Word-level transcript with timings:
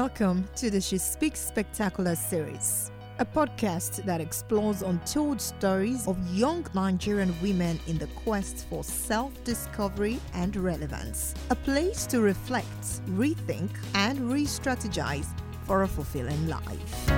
Welcome 0.00 0.46
to 0.56 0.68
the 0.68 0.78
She 0.78 0.98
Speaks 0.98 1.40
Spectacular 1.40 2.16
series, 2.16 2.90
a 3.18 3.24
podcast 3.24 4.04
that 4.04 4.20
explores 4.20 4.82
untold 4.82 5.40
stories 5.40 6.06
of 6.06 6.18
young 6.36 6.66
Nigerian 6.74 7.34
women 7.40 7.80
in 7.86 7.96
the 7.96 8.06
quest 8.08 8.66
for 8.68 8.84
self 8.84 9.32
discovery 9.42 10.20
and 10.34 10.54
relevance. 10.54 11.34
A 11.48 11.54
place 11.54 12.04
to 12.08 12.20
reflect, 12.20 13.06
rethink, 13.16 13.70
and 13.94 14.30
re 14.30 14.44
strategize 14.44 15.28
for 15.64 15.84
a 15.84 15.88
fulfilling 15.88 16.46
life. 16.46 17.08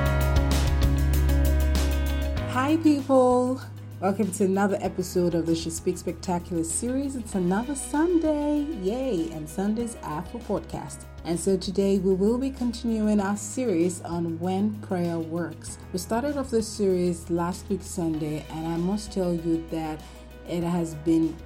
Hi, 2.52 2.78
people. 2.80 3.60
Welcome 4.00 4.30
to 4.30 4.44
another 4.44 4.78
episode 4.80 5.34
of 5.34 5.46
the 5.46 5.56
She 5.56 5.70
Speaks 5.70 5.98
Spectacular 5.98 6.62
series. 6.62 7.16
It's 7.16 7.34
another 7.34 7.74
Sunday. 7.74 8.60
Yay! 8.80 9.32
And 9.32 9.48
Sundays 9.48 9.96
are 10.04 10.22
for 10.22 10.38
podcast. 10.38 10.98
And 11.28 11.38
so 11.38 11.58
today 11.58 11.98
we 11.98 12.14
will 12.14 12.38
be 12.38 12.48
continuing 12.48 13.20
our 13.20 13.36
series 13.36 14.00
on 14.00 14.40
when 14.40 14.76
prayer 14.80 15.18
works. 15.18 15.76
We 15.92 15.98
started 15.98 16.38
off 16.38 16.50
this 16.50 16.66
series 16.66 17.28
last 17.28 17.68
week, 17.68 17.82
Sunday, 17.82 18.46
and 18.50 18.66
I 18.66 18.78
must 18.78 19.12
tell 19.12 19.34
you 19.34 19.62
that 19.70 20.00
it 20.48 20.62
has 20.62 20.94
been 20.94 21.36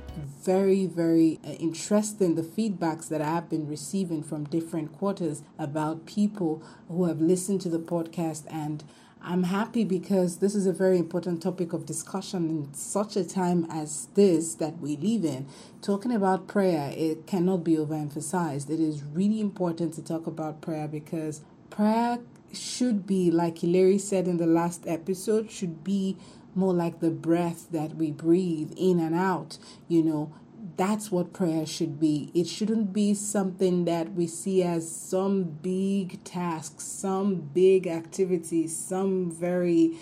very, 0.45 0.87
very 0.87 1.41
uh, 1.45 1.55
interesting 1.55 2.37
the 2.37 2.43
feedbacks 2.43 3.09
that 3.09 3.21
I 3.21 3.25
have 3.25 3.51
been 3.51 3.67
receiving 3.67 4.23
from 4.23 4.45
different 4.45 4.93
quarters 4.93 5.43
about 5.59 6.07
people 6.07 6.63
who 6.87 7.07
have 7.07 7.21
listened 7.21 7.61
to 7.63 7.69
the 7.69 7.81
podcast 7.81 8.45
and 8.49 8.85
I'm 9.25 9.45
happy 9.45 9.85
because 9.85 10.39
this 10.39 10.57
is 10.57 10.67
a 10.67 10.73
very 10.73 10.99
important 10.99 11.41
topic 11.41 11.73
of 11.73 11.87
discussion 11.87 12.51
in 12.51 12.75
such 12.75 13.15
a 13.15 13.23
time 13.23 13.69
as 13.71 14.09
this 14.15 14.55
that 14.57 14.79
we 14.81 14.97
live 14.97 15.25
in. 15.25 15.47
Talking 15.81 16.11
about 16.11 16.49
prayer, 16.49 16.93
it 16.97 17.25
cannot 17.25 17.59
be 17.63 17.77
overemphasized. 17.77 18.69
It 18.69 18.81
is 18.81 19.05
really 19.05 19.41
important 19.41 19.95
to 19.95 20.03
talk 20.03 20.27
about 20.27 20.61
prayer 20.61 20.89
because 20.89 21.43
prayer 21.71 22.19
should 22.53 23.07
be, 23.07 23.31
like 23.31 23.59
Hilary 23.59 23.99
said 23.99 24.27
in 24.27 24.39
the 24.39 24.47
last 24.47 24.89
episode, 24.89 25.53
should 25.53 25.85
be 25.85 26.17
more 26.57 26.75
like 26.75 26.99
the 26.99 27.11
breath 27.11 27.69
that 27.71 27.95
we 27.95 28.11
breathe 28.11 28.73
in 28.77 28.99
and 28.99 29.15
out. 29.15 29.57
You 29.87 30.03
know, 30.03 30.33
that's 30.77 31.11
what 31.11 31.33
prayer 31.33 31.67
should 31.67 32.01
be. 32.01 32.31
It 32.35 32.47
shouldn't 32.47 32.93
be 32.93 33.15
something 33.15 33.85
that 33.85 34.15
we 34.15 34.27
see 34.27 34.63
as 34.63 34.91
some 34.91 35.45
big 35.45 36.23
task, 36.25 36.81
some 36.81 37.37
big 37.37 37.87
activity, 37.87 38.67
some 38.69 39.31
very 39.31 39.99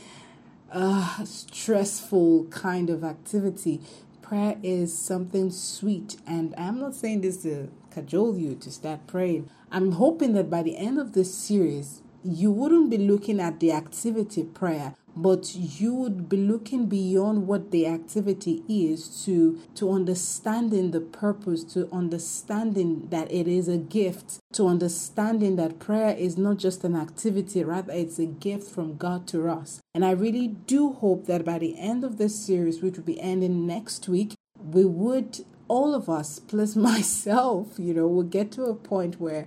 uh, 0.73 1.25
stressful 1.25 2.45
kind 2.47 2.91
of 2.91 3.05
activity. 3.05 3.81
Prayer 4.23 4.57
is 4.63 4.97
something 4.97 5.51
sweet, 5.51 6.17
and 6.27 6.55
I'm 6.57 6.79
not 6.79 6.95
saying 6.95 7.23
this 7.23 7.43
to 7.43 7.69
cajole 7.91 8.39
you 8.39 8.55
to 8.55 8.71
start 8.71 9.07
praying. 9.07 9.51
I'm 9.73 9.93
hoping 9.93 10.35
that 10.35 10.49
by 10.49 10.63
the 10.63 10.77
end 10.77 11.01
of 11.01 11.13
this 11.13 11.35
series, 11.35 12.03
you 12.23 12.53
wouldn't 12.53 12.91
be 12.91 12.99
looking 12.99 13.41
at 13.41 13.61
the 13.61 13.73
activity 13.73 14.45
prayer 14.45 14.95
but 15.17 15.55
you 15.55 15.95
would 15.95 16.29
be 16.29 16.37
looking 16.37 16.87
beyond 16.87 17.47
what 17.47 17.71
the 17.71 17.87
activity 17.87 18.63
is 18.69 19.25
to 19.25 19.61
to 19.75 19.91
understanding 19.91 20.91
the 20.91 21.01
purpose 21.01 21.65
to 21.65 21.89
understanding 21.93 23.09
that 23.11 23.31
it 23.33 23.49
is 23.49 23.69
a 23.69 23.77
gift 23.77 24.39
to 24.53 24.67
understanding 24.67 25.57
that 25.57 25.79
prayer 25.79 26.15
is 26.17 26.39
not 26.39 26.57
just 26.57 26.85
an 26.85 26.97
activity 26.97 27.65
rather 27.65 27.93
it's 27.93 28.19
a 28.19 28.27
gift 28.27 28.71
from 28.71 28.97
God 28.97 29.27
to 29.29 29.49
us. 29.49 29.81
And 29.95 30.05
I 30.05 30.13
really 30.13 30.49
do 30.49 30.93
hope 30.93 31.27
that 31.27 31.45
by 31.45 31.59
the 31.59 31.79
end 31.79 32.05
of 32.05 32.19
this 32.19 32.39
series 32.39 32.83
which 32.83 32.97
will 32.97 33.05
be 33.05 33.21
ending 33.21 33.67
next 33.67 34.09
week 34.09 34.35
we 34.63 34.85
would 34.85 35.41
all 35.69 35.95
of 35.95 36.09
us 36.09 36.39
plus 36.39 36.77
myself 36.91 37.79
you 37.79 37.95
know 37.95 38.07
will 38.07 38.23
get 38.23 38.53
to 38.53 38.65
a 38.65 38.75
point 38.75 39.21
where 39.21 39.47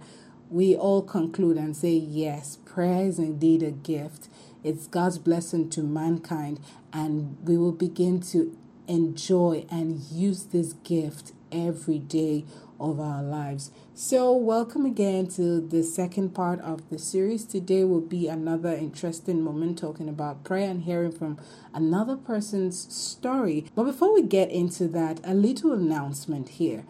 we 0.50 0.76
all 0.76 1.02
conclude 1.02 1.58
and 1.58 1.76
say 1.76 1.94
yes 1.94 2.58
prayer 2.66 3.06
is 3.06 3.20
indeed 3.20 3.64
a 3.64 3.72
gift 3.72 4.30
it's 4.64 4.88
God's 4.88 5.18
blessing 5.18 5.70
to 5.72 5.84
mankind, 5.84 6.60
and 6.92 7.38
we 7.44 7.58
will 7.58 7.72
begin 7.72 8.22
to 8.32 8.58
enjoy 8.88 9.66
and 9.70 10.00
use 10.12 10.44
this 10.44 10.74
gift 10.84 11.34
every 11.52 12.00
day 12.00 12.46
of 12.80 13.00
our 13.00 13.22
lives. 13.22 13.72
So, 13.94 14.34
welcome 14.34 14.86
again 14.86 15.28
to 15.36 15.62
the 15.62 15.84
second 15.84 16.34
part 16.34 16.60
of 16.62 16.90
the 16.90 16.98
series. 16.98 17.46
Today 17.46 17.84
will 17.84 18.02
be 18.02 18.28
another 18.28 18.74
interesting 18.74 19.42
moment 19.42 19.80
talking 19.80 20.10
about 20.10 20.44
prayer 20.44 20.70
and 20.70 20.84
hearing 20.84 21.12
from 21.12 21.38
another 21.74 22.16
person's 22.16 22.94
story. 22.94 23.66
But 23.76 23.84
before 23.84 24.14
we 24.14 24.24
get 24.24 24.50
into 24.50 24.88
that, 24.90 25.20
a 25.24 25.34
little 25.34 25.74
announcement 25.74 26.50
here. 26.50 26.86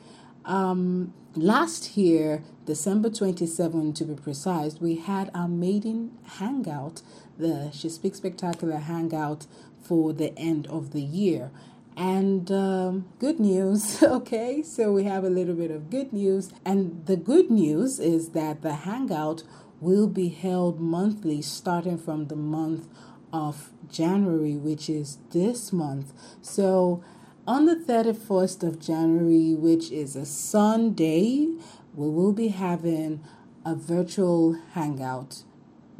Um, 0.45 1.13
last 1.35 1.97
year, 1.97 2.43
December 2.65 3.09
27 3.09 3.93
to 3.93 4.05
be 4.05 4.15
precise, 4.15 4.79
we 4.79 4.95
had 4.95 5.29
our 5.33 5.47
maiden 5.47 6.17
hangout 6.37 7.01
the 7.37 7.71
She 7.71 7.89
Speaks 7.89 8.17
Spectacular 8.17 8.77
Hangout 8.77 9.47
for 9.81 10.13
the 10.13 10.37
end 10.37 10.67
of 10.67 10.91
the 10.91 11.01
year. 11.01 11.51
And 11.95 12.51
um, 12.51 13.05
good 13.19 13.39
news, 13.39 14.01
okay? 14.03 14.63
So 14.63 14.91
we 14.91 15.03
have 15.03 15.23
a 15.23 15.29
little 15.29 15.55
bit 15.55 15.71
of 15.71 15.89
good 15.89 16.13
news. 16.13 16.51
And 16.65 17.05
the 17.05 17.17
good 17.17 17.51
news 17.51 17.99
is 17.99 18.29
that 18.29 18.61
the 18.61 18.73
Hangout 18.73 19.43
will 19.79 20.07
be 20.07 20.29
held 20.29 20.79
monthly 20.79 21.41
starting 21.41 21.97
from 21.97 22.27
the 22.27 22.35
month 22.35 22.87
of 23.31 23.71
January, 23.91 24.55
which 24.55 24.89
is 24.89 25.17
this 25.31 25.73
month. 25.73 26.13
So 26.41 27.03
on 27.45 27.65
the 27.65 27.75
31st 27.75 28.63
of 28.63 28.79
January, 28.79 29.53
which 29.53 29.91
is 29.91 30.15
a 30.15 30.25
Sunday, 30.25 31.49
we 31.93 32.09
will 32.09 32.31
be 32.31 32.47
having 32.47 33.21
a 33.65 33.75
virtual 33.75 34.57
hangout 34.73 35.43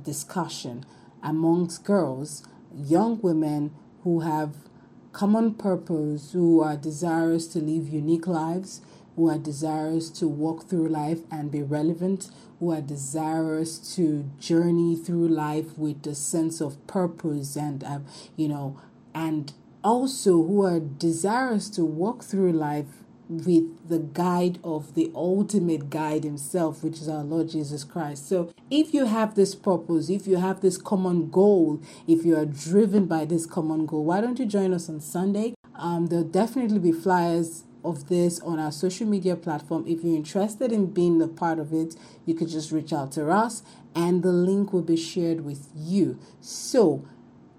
discussion 0.02 0.86
amongst 1.22 1.84
girls, 1.84 2.48
young 2.74 3.20
women 3.22 3.74
who 4.03 4.22
have 4.22 4.56
common 5.12 5.53
purpose, 5.53 6.32
who 6.32 6.62
are 6.62 6.78
desirous 6.78 7.48
to 7.48 7.59
live 7.59 7.90
unique 7.90 8.26
lives, 8.26 8.82
who 9.18 9.30
are 9.30 9.38
desirous 9.38 10.09
to 10.09 10.28
walk 10.28 10.70
through 10.70 10.88
life 10.88 11.20
and 11.30 11.52
be 11.52 11.62
relevant, 11.62 12.30
who 12.59 12.72
are 12.72 12.82
desirous 12.82 13.96
to 13.96 14.30
journey 14.40 14.96
through 14.96 15.28
life 15.28 15.78
with 15.78 16.08
a 16.08 16.16
sense 16.16 16.62
of 16.62 16.86
purpose 16.88 17.58
and, 17.58 17.84
uh, 17.84 18.00
you 18.38 18.48
know, 18.48 18.80
and 19.14 19.53
also 19.84 20.44
who 20.44 20.64
are 20.64 20.80
desirous 20.80 21.70
to 21.72 21.84
walk 21.84 22.24
through 22.24 22.54
life 22.54 23.04
with 23.30 23.88
the 23.88 24.00
guide 24.00 24.60
of 24.64 24.96
the 24.96 25.12
ultimate 25.16 25.90
guide 25.90 26.24
himself, 26.24 26.84
which 26.84 27.00
is 27.00 27.10
our 27.10 27.24
Lord 27.24 27.50
Jesus 27.50 27.84
Christ. 27.84 28.28
So, 28.28 28.54
if 28.70 28.94
you 28.94 29.06
have 29.06 29.36
this 29.36 29.56
purpose, 29.56 30.10
if 30.10 30.28
you 30.28 30.38
have 30.38 30.62
this 30.62 30.78
common 30.78 31.30
goal, 31.30 31.82
if 32.08 32.26
you 32.26 32.38
are 32.38 32.46
driven 32.46 33.06
by 33.06 33.26
this 33.26 33.46
common 33.46 33.86
goal, 33.86 34.06
why 34.06 34.22
don't 34.22 34.40
you 34.40 34.46
join 34.46 34.74
us 34.74 34.90
on 34.90 35.00
Sunday? 35.00 35.56
Um, 35.76 36.08
there'll 36.08 36.26
definitely 36.26 36.80
be 36.80 36.92
flyers 36.92 37.64
of 37.84 38.08
this 38.08 38.40
on 38.42 38.60
our 38.60 38.72
social 38.72 39.08
media 39.08 39.36
platform. 39.36 39.86
If 39.88 40.04
you're 40.04 40.16
interested 40.16 40.72
in 40.72 40.88
being 40.88 41.22
a 41.22 41.28
part 41.28 41.60
of 41.60 41.74
it, 41.74 41.96
you 42.26 42.34
could 42.34 42.50
just 42.50 42.72
reach 42.72 42.94
out 42.94 43.12
to 43.14 43.30
us 43.30 43.64
and 43.96 44.24
the 44.24 44.32
link 44.32 44.74
will 44.74 44.82
be 44.82 44.98
shared 44.98 45.42
with 45.42 45.70
you. 45.76 46.18
So, 46.40 47.06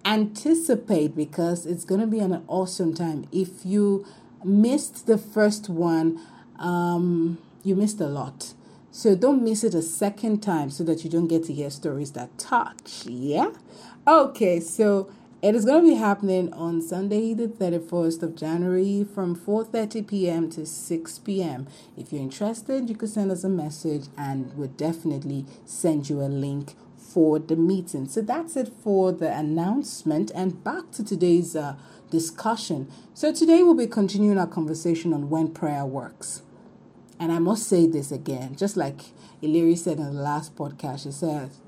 anticipate 0.04 1.16
because 1.16 1.66
it's 1.66 1.84
going 1.84 2.00
to 2.00 2.06
be 2.06 2.18
an 2.18 2.44
awesome 2.46 2.94
time. 2.94 3.26
If 3.32 3.64
you 3.64 4.06
missed 4.44 5.06
the 5.06 5.18
first 5.18 5.68
one, 5.68 6.20
um, 6.58 7.38
you 7.62 7.74
missed 7.74 8.00
a 8.00 8.06
lot. 8.06 8.54
So 8.90 9.16
don't 9.16 9.42
miss 9.42 9.64
it 9.64 9.74
a 9.74 9.82
second 9.82 10.40
time 10.40 10.70
so 10.70 10.84
that 10.84 11.02
you 11.02 11.10
don't 11.10 11.26
get 11.26 11.44
to 11.44 11.52
hear 11.52 11.70
stories 11.70 12.12
that 12.12 12.38
touch. 12.38 13.04
Yeah? 13.06 13.50
Okay, 14.06 14.60
so 14.60 15.10
it 15.42 15.54
is 15.54 15.64
going 15.64 15.82
to 15.82 15.90
be 15.90 15.96
happening 15.96 16.52
on 16.52 16.80
Sunday, 16.80 17.34
the 17.34 17.48
31st 17.48 18.22
of 18.22 18.36
January 18.36 19.04
from 19.04 19.34
4:30 19.36 20.06
p.m. 20.06 20.48
to 20.50 20.64
6 20.64 21.18
p.m. 21.18 21.66
If 21.96 22.12
you're 22.12 22.22
interested, 22.22 22.88
you 22.88 22.96
could 22.96 23.10
send 23.10 23.30
us 23.30 23.44
a 23.44 23.48
message 23.48 24.04
and 24.16 24.56
we'll 24.56 24.68
definitely 24.68 25.44
send 25.66 26.08
you 26.08 26.22
a 26.22 26.30
link 26.32 26.74
for 27.14 27.38
the 27.38 27.54
meeting. 27.54 28.08
So 28.08 28.20
that's 28.20 28.56
it 28.56 28.72
for 28.82 29.12
the 29.12 29.32
announcement 29.32 30.32
and 30.34 30.62
back 30.64 30.90
to 30.92 31.04
today's 31.04 31.54
uh, 31.54 31.76
discussion. 32.10 32.90
So, 33.14 33.32
today 33.32 33.62
we'll 33.62 33.74
be 33.74 33.86
continuing 33.86 34.36
our 34.36 34.48
conversation 34.48 35.12
on 35.12 35.30
when 35.30 35.52
prayer 35.52 35.86
works. 35.86 36.42
And 37.20 37.30
I 37.30 37.38
must 37.38 37.68
say 37.68 37.86
this 37.86 38.10
again, 38.10 38.56
just 38.56 38.76
like 38.76 39.00
Iliri 39.42 39.78
said 39.78 39.98
in 39.98 40.06
the 40.06 40.12
last 40.12 40.56
podcast, 40.56 41.04
she 41.04 41.12
says, 41.12 41.60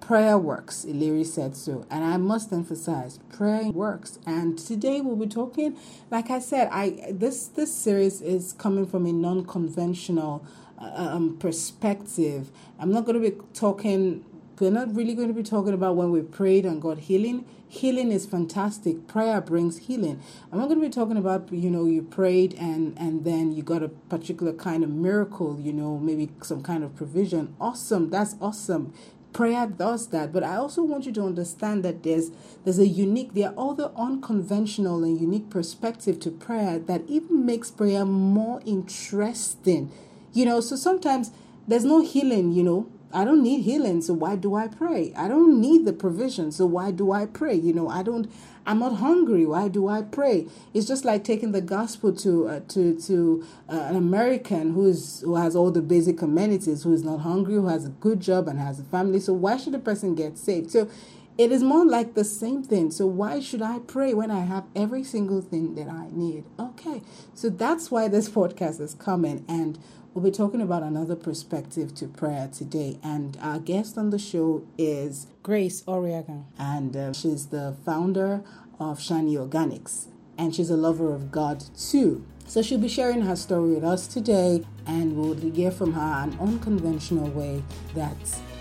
prayer 0.00 0.38
works. 0.38 0.86
Iliri 0.88 1.26
said 1.26 1.54
so. 1.54 1.86
And 1.90 2.02
I 2.02 2.16
must 2.16 2.52
emphasize, 2.52 3.18
prayer 3.30 3.70
works. 3.70 4.18
And 4.26 4.58
today 4.58 5.02
we'll 5.02 5.16
be 5.16 5.26
talking, 5.26 5.76
like 6.10 6.30
I 6.30 6.38
said, 6.38 6.68
I 6.72 7.12
this 7.12 7.46
this 7.48 7.74
series 7.74 8.22
is 8.22 8.54
coming 8.54 8.86
from 8.86 9.04
a 9.06 9.12
non-conventional 9.12 10.44
uh, 10.78 10.92
um, 10.96 11.36
perspective. 11.38 12.50
I'm 12.78 12.90
not 12.90 13.04
going 13.04 13.22
to 13.22 13.30
be 13.30 13.36
talking 13.52 14.24
We're 14.60 14.70
not 14.70 14.94
really 14.94 15.14
going 15.14 15.28
to 15.28 15.34
be 15.34 15.42
talking 15.42 15.74
about 15.74 15.96
when 15.96 16.12
we 16.12 16.22
prayed 16.22 16.64
and 16.64 16.80
got 16.80 16.98
healing. 16.98 17.44
Healing 17.68 18.12
is 18.12 18.24
fantastic. 18.24 19.08
Prayer 19.08 19.40
brings 19.40 19.78
healing. 19.78 20.22
I'm 20.52 20.58
not 20.58 20.68
going 20.68 20.80
to 20.80 20.86
be 20.86 20.92
talking 20.92 21.16
about, 21.16 21.52
you 21.52 21.70
know, 21.70 21.86
you 21.86 22.02
prayed 22.02 22.54
and 22.54 22.96
and 22.96 23.24
then 23.24 23.50
you 23.50 23.64
got 23.64 23.82
a 23.82 23.88
particular 23.88 24.52
kind 24.52 24.84
of 24.84 24.90
miracle, 24.90 25.58
you 25.60 25.72
know, 25.72 25.98
maybe 25.98 26.30
some 26.42 26.62
kind 26.62 26.84
of 26.84 26.94
provision. 26.94 27.56
Awesome. 27.60 28.10
That's 28.10 28.36
awesome 28.40 28.92
prayer 29.32 29.66
does 29.66 30.08
that 30.10 30.32
but 30.32 30.44
i 30.44 30.54
also 30.54 30.80
want 30.80 31.04
you 31.04 31.10
to 31.12 31.20
understand 31.20 31.84
that 31.84 32.04
there's 32.04 32.30
there's 32.62 32.78
a 32.78 32.86
unique 32.86 33.34
there 33.34 33.48
are 33.48 33.70
other 33.70 33.90
unconventional 33.96 35.02
and 35.02 35.20
unique 35.20 35.50
perspective 35.50 36.20
to 36.20 36.30
prayer 36.30 36.78
that 36.78 37.02
even 37.08 37.44
makes 37.44 37.68
prayer 37.68 38.04
more 38.04 38.62
interesting 38.64 39.90
you 40.32 40.44
know 40.44 40.60
so 40.60 40.76
sometimes 40.76 41.32
there's 41.66 41.84
no 41.84 42.00
healing 42.00 42.52
you 42.52 42.62
know 42.62 42.88
I 43.14 43.24
don't 43.24 43.42
need 43.42 43.62
healing, 43.62 44.02
so 44.02 44.12
why 44.12 44.36
do 44.36 44.56
I 44.56 44.66
pray? 44.66 45.12
I 45.16 45.28
don't 45.28 45.60
need 45.60 45.84
the 45.84 45.92
provision, 45.92 46.50
so 46.50 46.66
why 46.66 46.90
do 46.90 47.12
I 47.12 47.26
pray? 47.26 47.54
You 47.54 47.72
know, 47.72 47.88
I 47.88 48.02
don't. 48.02 48.30
I'm 48.66 48.78
not 48.78 48.96
hungry. 48.96 49.46
Why 49.46 49.68
do 49.68 49.88
I 49.88 50.02
pray? 50.02 50.46
It's 50.72 50.86
just 50.86 51.04
like 51.04 51.22
taking 51.22 51.52
the 51.52 51.60
gospel 51.60 52.12
to 52.16 52.48
uh, 52.48 52.60
to 52.68 52.98
to 53.02 53.44
uh, 53.68 53.86
an 53.88 53.96
American 53.96 54.72
who 54.72 54.86
is 54.86 55.20
who 55.24 55.36
has 55.36 55.54
all 55.54 55.70
the 55.70 55.82
basic 55.82 56.20
amenities, 56.22 56.82
who 56.82 56.92
is 56.92 57.04
not 57.04 57.20
hungry, 57.20 57.54
who 57.54 57.68
has 57.68 57.86
a 57.86 57.90
good 57.90 58.20
job 58.20 58.48
and 58.48 58.58
has 58.58 58.80
a 58.80 58.84
family. 58.84 59.20
So 59.20 59.32
why 59.32 59.58
should 59.58 59.74
a 59.74 59.78
person 59.78 60.14
get 60.14 60.36
saved? 60.36 60.72
So 60.72 60.88
it 61.36 61.50
is 61.50 61.62
more 61.62 61.84
like 61.84 62.14
the 62.14 62.24
same 62.24 62.62
thing. 62.62 62.90
So 62.90 63.06
why 63.06 63.40
should 63.40 63.62
I 63.62 63.80
pray 63.80 64.14
when 64.14 64.30
I 64.30 64.40
have 64.40 64.64
every 64.76 65.02
single 65.02 65.40
thing 65.40 65.74
that 65.74 65.88
I 65.88 66.08
need? 66.12 66.44
Okay, 66.58 67.02
so 67.34 67.48
that's 67.50 67.90
why 67.90 68.08
this 68.08 68.28
podcast 68.40 68.80
is 68.80 68.94
coming 68.94 69.44
and 69.48 69.78
We'll 70.14 70.22
be 70.22 70.30
talking 70.30 70.60
about 70.60 70.84
another 70.84 71.16
perspective 71.16 71.92
to 71.96 72.06
prayer 72.06 72.48
today, 72.52 73.00
and 73.02 73.36
our 73.42 73.58
guest 73.58 73.98
on 73.98 74.10
the 74.10 74.18
show 74.20 74.64
is 74.78 75.26
Grace 75.42 75.82
Oriaghan, 75.88 76.44
and 76.56 76.96
uh, 76.96 77.12
she's 77.12 77.46
the 77.46 77.74
founder 77.84 78.44
of 78.78 79.00
Shanyi 79.00 79.34
Organics, 79.34 80.06
and 80.38 80.54
she's 80.54 80.70
a 80.70 80.76
lover 80.76 81.12
of 81.12 81.32
God 81.32 81.64
too. 81.76 82.24
So 82.46 82.62
she'll 82.62 82.78
be 82.78 82.86
sharing 82.86 83.22
her 83.22 83.34
story 83.34 83.74
with 83.74 83.82
us 83.82 84.06
today, 84.06 84.62
and 84.86 85.16
we'll 85.16 85.34
hear 85.34 85.72
from 85.72 85.92
her 85.94 86.22
an 86.22 86.38
unconventional 86.38 87.28
way 87.30 87.64
that 87.96 88.16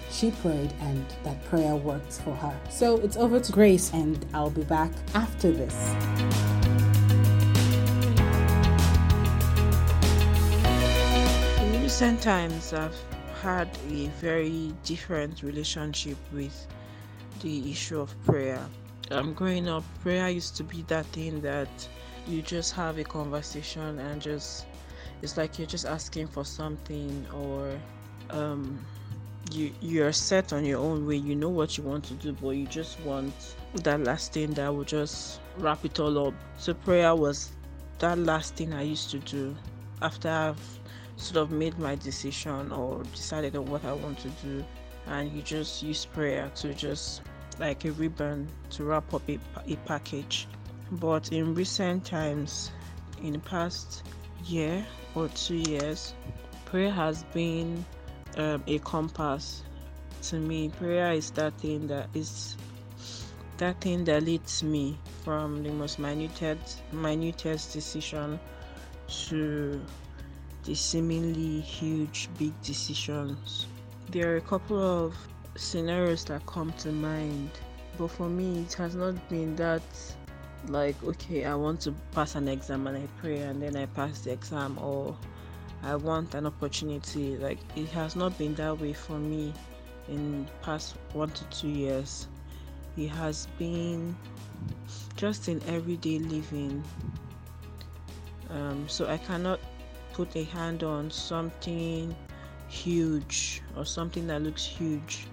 she 0.09 0.31
prayed 0.31 0.73
and 0.79 1.05
that 1.23 1.45
prayer 1.45 1.75
worked 1.75 2.13
for 2.13 2.33
her. 2.33 2.59
So 2.71 2.97
it's 2.97 3.15
over 3.15 3.39
to 3.39 3.51
Grace, 3.51 3.93
and 3.93 4.25
I'll 4.33 4.49
be 4.49 4.63
back 4.63 4.89
after 5.13 5.51
this. 5.51 6.52
Recent 11.93 12.23
times 12.23 12.73
I've 12.73 12.97
had 13.43 13.69
a 13.91 14.07
very 14.19 14.73
different 14.83 15.43
relationship 15.43 16.17
with 16.33 16.65
the 17.41 17.69
issue 17.69 17.99
of 17.99 18.11
prayer. 18.23 18.65
Um, 19.11 19.35
growing 19.35 19.69
up, 19.69 19.83
prayer 20.01 20.27
used 20.27 20.57
to 20.57 20.63
be 20.63 20.81
that 20.87 21.05
thing 21.07 21.39
that 21.41 21.69
you 22.27 22.41
just 22.41 22.73
have 22.73 22.97
a 22.97 23.03
conversation 23.03 23.99
and 23.99 24.19
just 24.19 24.65
it's 25.21 25.37
like 25.37 25.59
you're 25.59 25.67
just 25.67 25.85
asking 25.85 26.29
for 26.29 26.43
something 26.43 27.27
or 27.31 27.79
um, 28.31 28.83
you 29.51 29.71
you're 29.79 30.13
set 30.13 30.51
on 30.51 30.65
your 30.65 30.79
own 30.79 31.05
way. 31.05 31.17
You 31.17 31.35
know 31.35 31.49
what 31.49 31.77
you 31.77 31.83
want 31.83 32.05
to 32.05 32.15
do, 32.15 32.33
but 32.33 32.49
you 32.49 32.65
just 32.65 32.99
want 33.01 33.55
that 33.83 34.03
last 34.03 34.33
thing 34.33 34.51
that 34.53 34.73
will 34.73 34.83
just 34.83 35.41
wrap 35.59 35.85
it 35.85 35.99
all 35.99 36.27
up. 36.27 36.33
So 36.57 36.73
prayer 36.73 37.13
was 37.13 37.51
that 37.99 38.17
last 38.17 38.55
thing 38.55 38.73
I 38.73 38.81
used 38.81 39.11
to 39.11 39.19
do 39.19 39.55
after 40.01 40.29
I've 40.29 40.79
sort 41.15 41.37
of 41.37 41.51
made 41.51 41.77
my 41.79 41.95
decision 41.95 42.71
or 42.71 43.03
decided 43.03 43.55
on 43.55 43.65
what 43.65 43.85
I 43.85 43.93
want 43.93 44.19
to 44.19 44.29
do, 44.45 44.63
and 45.07 45.31
you 45.31 45.41
just 45.41 45.83
use 45.83 46.05
prayer 46.05 46.51
to 46.55 46.73
just 46.73 47.21
like 47.59 47.85
a 47.85 47.91
ribbon 47.91 48.47
to 48.71 48.83
wrap 48.83 49.13
up 49.13 49.27
a, 49.29 49.39
a 49.67 49.75
package. 49.85 50.47
But 50.91 51.31
in 51.31 51.55
recent 51.55 52.05
times, 52.05 52.71
in 53.21 53.33
the 53.33 53.39
past 53.39 54.03
year 54.45 54.85
or 55.15 55.27
two 55.29 55.55
years, 55.55 56.13
prayer 56.65 56.91
has 56.91 57.23
been 57.33 57.85
um, 58.37 58.63
a 58.67 58.79
compass 58.79 59.63
to 60.23 60.35
me. 60.37 60.69
Prayer 60.69 61.11
is 61.13 61.31
that 61.31 61.57
thing 61.59 61.87
that 61.87 62.09
is 62.13 62.57
that 63.57 63.79
thing 63.81 64.03
that 64.05 64.23
leads 64.23 64.63
me 64.63 64.97
from 65.23 65.63
the 65.63 65.69
most 65.69 65.99
minutest 65.99 66.81
minutest 66.91 67.71
decision 67.73 68.39
to 69.07 69.79
the 70.63 70.75
seemingly 70.75 71.61
huge, 71.61 72.29
big 72.37 72.53
decisions. 72.61 73.67
There 74.09 74.33
are 74.33 74.37
a 74.37 74.41
couple 74.41 74.79
of 74.79 75.15
scenarios 75.55 76.25
that 76.25 76.45
come 76.45 76.71
to 76.79 76.91
mind, 76.91 77.51
but 77.97 78.09
for 78.09 78.29
me, 78.29 78.61
it 78.61 78.73
has 78.73 78.95
not 78.95 79.29
been 79.29 79.55
that 79.57 79.83
like, 80.67 81.01
okay, 81.03 81.45
I 81.45 81.55
want 81.55 81.81
to 81.81 81.91
pass 82.11 82.35
an 82.35 82.47
exam 82.47 82.87
and 82.87 82.97
I 82.97 83.07
pray 83.19 83.39
and 83.39 83.61
then 83.61 83.75
I 83.75 83.85
pass 83.87 84.21
the 84.21 84.31
exam, 84.31 84.77
or 84.79 85.15
I 85.83 85.95
want 85.95 86.35
an 86.35 86.45
opportunity. 86.45 87.37
Like, 87.37 87.59
it 87.75 87.89
has 87.89 88.15
not 88.15 88.37
been 88.37 88.55
that 88.55 88.79
way 88.79 88.93
for 88.93 89.17
me 89.17 89.53
in 90.07 90.47
past 90.61 90.95
one 91.13 91.29
to 91.29 91.43
two 91.45 91.69
years. 91.69 92.27
It 92.95 93.09
has 93.09 93.47
been 93.57 94.15
just 95.15 95.49
in 95.49 95.61
everyday 95.67 96.19
living. 96.19 96.83
Um, 98.49 98.87
so 98.87 99.07
I 99.07 99.17
cannot 99.17 99.59
put 100.13 100.35
a 100.35 100.43
hand 100.43 100.83
on 100.83 101.11
something 101.11 102.15
huge 102.67 103.61
or 103.75 103.85
something 103.85 104.27
that 104.27 104.41
looks 104.41 104.65
huge. 104.65 105.27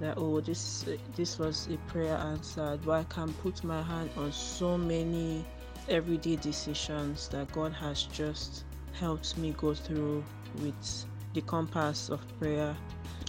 That 0.00 0.14
oh 0.16 0.40
this 0.40 0.84
this 1.14 1.38
was 1.38 1.68
a 1.68 1.76
prayer 1.90 2.16
answered. 2.16 2.80
But 2.84 2.92
i 2.92 3.04
can 3.04 3.32
put 3.34 3.62
my 3.62 3.82
hand 3.82 4.10
on 4.16 4.32
so 4.32 4.76
many 4.76 5.44
everyday 5.88 6.36
decisions 6.36 7.28
that 7.28 7.50
god 7.52 7.72
has 7.72 8.04
just 8.04 8.64
helped 8.98 9.36
me 9.36 9.54
go 9.58 9.74
through 9.74 10.24
with 10.60 11.06
the 11.34 11.40
compass 11.42 12.08
of 12.08 12.20
prayer. 12.38 12.76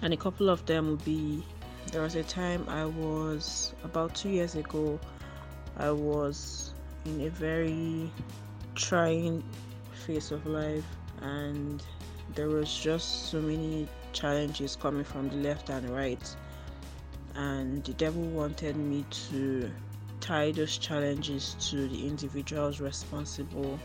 And 0.02 0.14
a 0.14 0.18
couple 0.18 0.50
of 0.50 0.66
them 0.66 0.90
would 0.90 1.06
be 1.06 1.44
there 1.92 2.02
was 2.02 2.16
a 2.16 2.24
time 2.24 2.66
i 2.68 2.86
was 2.86 3.74
about 3.84 4.16
two 4.16 4.30
years 4.30 4.56
ago 4.56 5.00
i 5.78 5.92
was 5.92 6.74
in 7.06 7.22
a 7.22 7.30
very 7.30 8.12
trying 8.76 9.44
phase 10.06 10.32
of 10.32 10.46
life 10.46 10.86
and 11.22 11.84
there 12.36 12.50
was 12.50 12.74
just 12.76 13.30
so 13.30 13.40
many 13.42 13.88
challenges 14.12 14.76
coming 14.76 15.04
from 15.04 15.30
the 15.30 15.36
left 15.36 15.70
and 15.70 15.90
right. 15.90 16.36
And 17.36 17.84
the 17.84 17.94
devil 17.94 18.24
wanted 18.24 18.76
me 18.76 19.06
to 19.30 19.72
tie 20.20 20.52
those 20.52 20.78
challenges 20.78 21.56
to 21.70 21.88
the 21.88 22.08
individuals 22.08 22.80
responsible. 22.80 23.80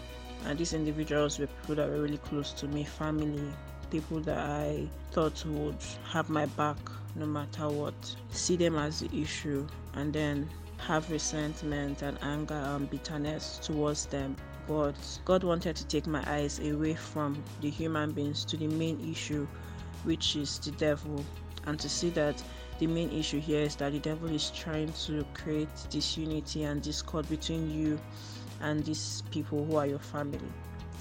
And 0.46 0.58
these 0.58 0.72
individuals 0.72 1.38
were 1.38 1.46
people 1.46 1.74
that 1.76 1.88
were 1.88 2.02
really 2.02 2.18
close 2.18 2.52
to 2.52 2.68
me 2.68 2.84
family 2.84 3.50
people 3.90 4.20
that 4.20 4.38
i 4.38 4.86
thought 5.12 5.42
would 5.46 5.82
have 6.04 6.28
my 6.28 6.44
back 6.46 6.76
no 7.16 7.25
matter 7.25 7.68
what. 7.68 7.94
See 8.30 8.54
them 8.54 8.76
as 8.76 9.00
the 9.00 9.08
issue 9.18 9.66
and 9.94 10.12
then 10.12 10.48
have 10.76 11.10
resentment 11.10 12.02
and 12.02 12.18
anger 12.22 12.54
and 12.54 12.88
bitterness 12.88 13.58
towards 13.62 14.06
them 14.06 14.37
but 14.68 14.94
God 15.25 15.44
wanted 15.44 15.75
to 15.76 15.87
take 15.87 16.06
my 16.06 16.22
eyes 16.30 16.60
away 16.60 16.94
from 16.94 17.42
the 17.62 17.70
human 17.70 18.12
beings 18.12 18.44
to 18.44 18.56
the 18.58 18.68
main 18.68 19.00
issue, 19.10 19.48
which 20.04 20.37
is 20.37 20.58
the 20.58 20.72
devil, 20.72 21.25
and 21.66 21.80
to 21.80 21.88
see 21.88 22.10
that 22.10 22.40
the 22.78 22.87
main 22.87 23.10
issue 23.10 23.40
here 23.40 23.62
is 23.62 23.76
that 23.76 23.92
the 23.92 23.98
devil 23.98 24.28
is 24.28 24.50
trying 24.50 24.92
to 24.92 25.25
create 25.32 25.68
disunity 25.88 26.64
and 26.64 26.82
discord 26.82 27.26
between 27.30 27.70
you 27.70 27.98
and 28.60 28.84
these 28.84 29.22
people 29.30 29.64
who 29.64 29.76
are 29.76 29.87
your 29.87 29.98
family. 29.98 30.52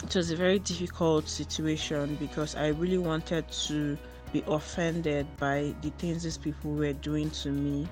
It 0.02 0.16
was 0.16 0.32
a 0.32 0.36
very 0.36 0.60
difficult 0.60 1.28
situation 1.28 2.16
because 2.22 2.56
I 2.56 2.68
really 2.70 2.98
wanted 2.98 3.52
to 3.68 3.98
be 4.32 4.44
offended 4.48 5.28
by 5.38 5.76
the 5.82 5.90
things 5.98 6.24
these 6.24 6.38
people 6.38 6.72
were 6.72 6.94
doing 6.94 7.30
to 7.32 7.50
me, 7.50 7.88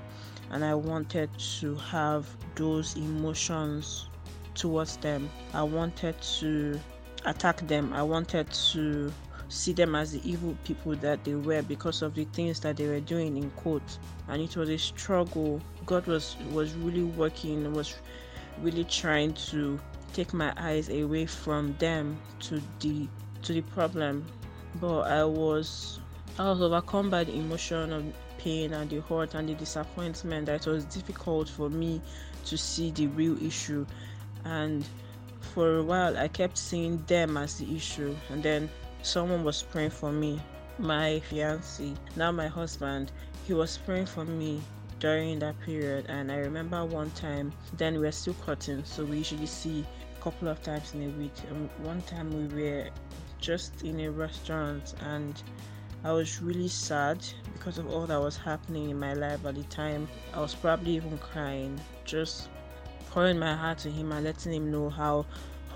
and 0.52 0.64
I 0.64 0.74
wanted 0.74 1.30
to 1.60 1.76
have 1.76 2.28
those 2.56 2.96
emotions 2.96 4.08
towards 4.56 4.98
them. 4.98 5.30
I 5.54 5.64
wanted 5.64 6.20
to 6.40 6.80
attack 7.26 7.68
them. 7.68 7.94
I 7.94 8.02
wanted 8.04 8.52
to 8.72 9.12
see 9.50 9.74
them 9.74 9.96
as 9.96 10.12
the 10.12 10.30
evil 10.30 10.58
people 10.64 10.96
that 10.96 11.24
they 11.24 11.36
were 11.36 11.62
because 11.62 12.02
of 12.02 12.16
the 12.16 12.26
things 12.26 12.60
that 12.62 12.78
they 12.78 12.88
were 12.88 13.00
doing 13.00 13.38
in 13.38 13.52
court 13.52 13.84
And 14.28 14.42
it 14.42 14.56
was 14.58 14.70
a 14.70 14.78
struggle. 14.78 15.62
God 15.86 16.08
was 16.08 16.36
was 16.52 16.74
really 16.74 17.04
working, 17.04 17.72
was 17.74 17.96
really 18.62 18.86
trying 18.86 19.34
to 19.52 19.80
take 20.14 20.34
my 20.34 20.54
eyes 20.58 20.90
away 20.90 21.26
from 21.26 21.76
them 21.78 22.18
to 22.40 22.62
the 22.80 23.08
to 23.44 23.54
the 23.54 23.62
problem. 23.62 24.26
But 24.82 25.02
I 25.02 25.24
was 25.26 26.00
I 26.40 26.50
was 26.50 26.62
overcome 26.62 27.10
by 27.10 27.24
the 27.24 27.36
emotion 27.36 27.94
of 27.94 28.04
pain 28.38 28.74
and 28.74 28.90
the 28.90 29.02
hurt 29.02 29.36
and 29.36 29.48
the 29.48 29.54
disappointment 29.54 30.48
that 30.48 30.66
it 30.66 30.70
was 30.70 30.86
difficult 30.86 31.50
for 31.50 31.70
me 31.70 32.02
to 32.46 32.58
see 32.58 32.92
the 32.92 33.08
real 33.08 33.42
issue 33.44 33.86
and 34.46 34.88
for 35.54 35.78
a 35.78 35.84
while 35.84 36.18
I 36.18 36.28
kept 36.28 36.58
seeing 36.58 37.04
them 37.08 37.38
as 37.38 37.58
the 37.58 37.76
issue. 37.76 38.16
And 38.30 38.42
then 38.42 38.70
someone 39.02 39.44
was 39.44 39.62
praying 39.64 39.92
for 39.92 40.12
me 40.12 40.42
my 40.78 41.20
fiance 41.22 41.94
now 42.16 42.32
my 42.32 42.48
husband. 42.48 43.12
He 43.46 43.54
was 43.54 43.78
praying 43.78 44.08
for 44.08 44.26
me 44.26 44.62
during 45.00 45.40
that 45.40 45.60
period. 45.62 46.06
And 46.10 46.32
i 46.32 46.38
remember 46.38 46.84
one 46.86 47.12
time 47.12 47.52
then 47.78 47.94
we 47.96 48.00
were 48.00 48.12
still 48.12 48.36
cutting 48.46 48.84
so 48.84 49.06
we 49.06 49.18
usually 49.18 49.46
see 49.46 49.86
a 50.18 50.24
couple 50.24 50.48
of 50.48 50.62
times 50.62 50.94
in 50.94 51.04
a 51.04 51.10
week. 51.18 51.34
And 51.50 51.70
one 51.80 52.02
time 52.04 52.30
we 52.32 52.64
were 52.64 52.90
just 53.40 53.84
in 53.84 54.00
a 54.00 54.10
restaurant 54.12 54.96
and 55.02 55.42
I 56.04 56.12
was 56.12 56.40
really 56.40 56.68
sad 56.68 57.26
because 57.54 57.80
of 57.80 57.90
all 57.90 58.06
that 58.06 58.22
was 58.22 58.38
happening 58.38 58.92
in 58.92 59.00
my 59.00 59.14
life 59.14 59.44
at 59.44 59.56
the 59.56 59.64
time. 59.64 60.08
I 60.36 60.40
was 60.40 60.54
probably 60.54 60.92
even 60.92 61.18
crying, 61.18 61.80
just 62.04 62.50
pouring 63.16 63.40
my 63.40 63.56
heart 63.56 63.78
to 63.78 63.90
him 63.90 64.12
and 64.12 64.26
letting 64.26 64.52
him 64.52 64.70
know 64.70 64.90
how 64.90 65.26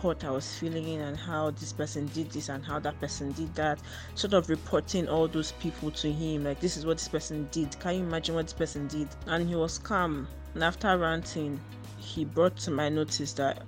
hurt 0.03 0.25
I 0.25 0.29
was 0.29 0.57
feeling 0.57 0.99
and 0.99 1.15
how 1.15 1.51
this 1.51 1.71
person 1.71 2.07
did 2.07 2.29
this 2.31 2.49
and 2.49 2.65
how 2.65 2.79
that 2.79 2.99
person 2.99 3.31
did 3.31 3.55
that. 3.55 3.79
Sort 4.13 4.33
of 4.33 4.49
reporting 4.49 5.07
all 5.07 5.25
those 5.29 5.53
people 5.53 5.89
to 5.91 6.11
him, 6.11 6.43
like 6.43 6.59
this 6.59 6.75
is 6.75 6.85
what 6.85 6.97
this 6.97 7.07
person 7.07 7.47
did. 7.49 7.79
Can 7.79 7.95
you 7.95 8.01
imagine 8.01 8.35
what 8.35 8.47
this 8.47 8.53
person 8.53 8.87
did? 8.87 9.07
And 9.27 9.47
he 9.47 9.55
was 9.55 9.77
calm. 9.77 10.27
And 10.53 10.65
after 10.65 10.97
ranting, 10.97 11.61
he 11.97 12.25
brought 12.25 12.57
to 12.57 12.71
my 12.71 12.89
notice 12.89 13.31
that 13.33 13.63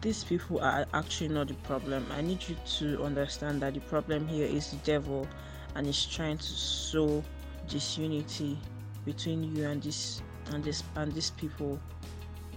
these 0.00 0.22
people 0.22 0.60
are 0.60 0.86
actually 0.94 1.30
not 1.30 1.48
the 1.48 1.54
problem. 1.54 2.06
I 2.12 2.20
need 2.20 2.48
you 2.48 2.54
to 2.78 3.02
understand 3.02 3.62
that 3.62 3.74
the 3.74 3.80
problem 3.80 4.28
here 4.28 4.46
is 4.46 4.70
the 4.70 4.76
devil 4.76 5.26
and 5.74 5.86
he's 5.86 6.06
trying 6.06 6.38
to 6.38 6.44
sow 6.44 7.24
disunity 7.66 8.56
between 9.04 9.56
you 9.56 9.64
and 9.66 9.82
this 9.82 10.22
and 10.52 10.62
this 10.62 10.84
and 10.94 11.12
these 11.12 11.30
people 11.30 11.80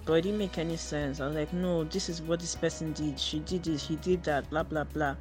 but 0.10 0.16
it 0.16 0.22
didn't 0.24 0.40
make 0.40 0.58
any 0.58 0.76
sense 0.76 1.20
i 1.20 1.28
was 1.28 1.36
like 1.36 1.54
no 1.54 1.84
this 1.84 2.10
is 2.10 2.22
what 2.24 2.40
this 2.40 2.56
person 2.56 2.92
did 2.94 3.20
she 3.20 3.40
did 3.42 3.64
this 3.64 3.88
he 3.88 3.96
did 3.98 4.24
that 4.24 4.50
blah 4.50 4.64
blah 4.64 4.84
blah 4.84 5.16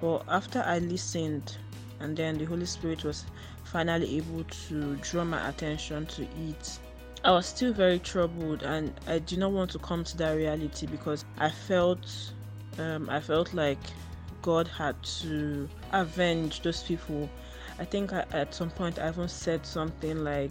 but 0.00 0.22
after 0.28 0.62
i 0.66 0.78
listened 0.78 1.56
and 1.98 2.16
then 2.16 2.38
the 2.38 2.44
holy 2.44 2.64
spirit 2.64 3.02
was 3.02 3.24
finally 3.64 4.16
able 4.16 4.44
to 4.44 4.94
draw 4.96 5.24
my 5.24 5.48
attention 5.48 6.06
to 6.06 6.22
it 6.48 6.78
i 7.24 7.30
was 7.32 7.44
still 7.44 7.72
very 7.72 7.98
troubled 7.98 8.62
and 8.62 8.92
i 9.08 9.18
did 9.18 9.40
not 9.40 9.50
want 9.50 9.68
to 9.68 9.78
come 9.80 10.04
to 10.04 10.16
that 10.16 10.32
reality 10.32 10.86
because 10.86 11.24
i 11.38 11.50
felt 11.50 12.32
um, 12.78 13.10
i 13.10 13.18
felt 13.18 13.52
like 13.52 13.78
God 14.42 14.66
had 14.66 15.00
to 15.20 15.68
avenge 15.92 16.62
those 16.62 16.82
people. 16.82 17.30
I 17.78 17.84
think 17.84 18.12
I, 18.12 18.26
at 18.32 18.54
some 18.54 18.70
point 18.70 18.98
I 18.98 19.08
even 19.08 19.28
said 19.28 19.64
something 19.64 20.22
like, 20.24 20.50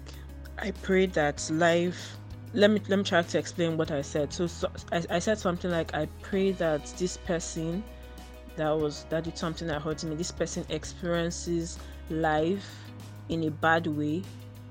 I 0.58 0.72
pray 0.72 1.06
that 1.08 1.48
life. 1.52 2.18
Let 2.54 2.70
me 2.70 2.82
let 2.90 2.98
me 2.98 3.06
try 3.06 3.22
to 3.22 3.38
explain 3.38 3.78
what 3.78 3.92
I 3.92 4.02
said. 4.02 4.34
So, 4.34 4.48
so 4.48 4.70
I, 4.92 5.04
I 5.10 5.20
said 5.20 5.40
something 5.40 5.72
like, 5.72 5.94
I 5.94 6.08
pray 6.22 6.52
that 6.54 6.86
this 6.98 7.18
person 7.18 7.84
that 8.58 8.72
was 8.72 9.06
that 9.10 9.24
did 9.24 9.38
something 9.38 9.68
that 9.68 9.82
hurt 9.82 10.04
me. 10.04 10.16
This 10.16 10.32
person 10.32 10.66
experiences 10.70 11.80
life 12.10 12.68
in 13.30 13.46
a 13.46 13.52
bad 13.52 13.88
way 13.88 14.24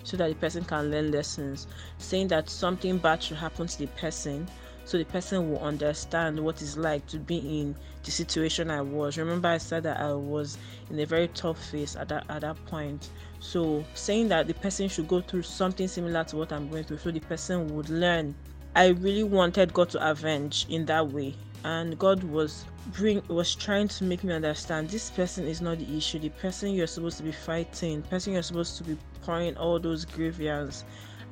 so 0.04 0.16
that 0.18 0.28
the 0.28 0.34
person 0.34 0.64
can 0.64 0.90
learn 0.90 1.10
lessons. 1.10 1.68
Saying 1.98 2.28
that 2.28 2.50
something 2.50 2.98
bad 2.98 3.22
should 3.22 3.38
happen 3.38 3.66
to 3.66 3.78
the 3.78 3.86
person 3.88 4.46
so 4.90 4.98
the 4.98 5.04
person 5.04 5.48
will 5.48 5.60
understand 5.60 6.40
what 6.40 6.60
it's 6.60 6.76
like 6.76 7.06
to 7.06 7.16
be 7.20 7.60
in 7.60 7.76
the 8.02 8.10
situation 8.10 8.72
I 8.72 8.80
was. 8.80 9.16
Remember, 9.18 9.46
I 9.46 9.58
said 9.58 9.84
that 9.84 10.00
I 10.00 10.12
was 10.12 10.58
in 10.90 10.98
a 10.98 11.06
very 11.06 11.28
tough 11.28 11.64
phase 11.64 11.94
at 11.94 12.08
that 12.08 12.24
at 12.28 12.40
that 12.40 12.56
point. 12.66 13.10
So 13.38 13.84
saying 13.94 14.30
that 14.30 14.48
the 14.48 14.54
person 14.54 14.88
should 14.88 15.06
go 15.06 15.20
through 15.20 15.42
something 15.42 15.86
similar 15.86 16.24
to 16.24 16.36
what 16.36 16.52
I'm 16.52 16.68
going 16.68 16.82
through, 16.82 16.98
so 16.98 17.12
the 17.12 17.20
person 17.20 17.72
would 17.76 17.88
learn. 17.88 18.34
I 18.74 18.88
really 18.88 19.22
wanted 19.22 19.72
God 19.72 19.90
to 19.90 20.10
avenge 20.10 20.66
in 20.68 20.86
that 20.86 21.06
way, 21.06 21.36
and 21.62 21.96
God 21.96 22.24
was 22.24 22.64
bring 22.88 23.22
was 23.28 23.54
trying 23.54 23.86
to 23.86 24.02
make 24.02 24.24
me 24.24 24.32
understand 24.32 24.90
this 24.90 25.08
person 25.08 25.46
is 25.46 25.60
not 25.60 25.78
the 25.78 25.96
issue. 25.96 26.18
The 26.18 26.30
person 26.30 26.70
you're 26.70 26.88
supposed 26.88 27.18
to 27.18 27.22
be 27.22 27.30
fighting, 27.30 28.02
person 28.02 28.32
you're 28.32 28.42
supposed 28.42 28.76
to 28.78 28.82
be 28.82 28.98
pouring 29.22 29.56
all 29.56 29.78
those 29.78 30.04
grievance 30.04 30.82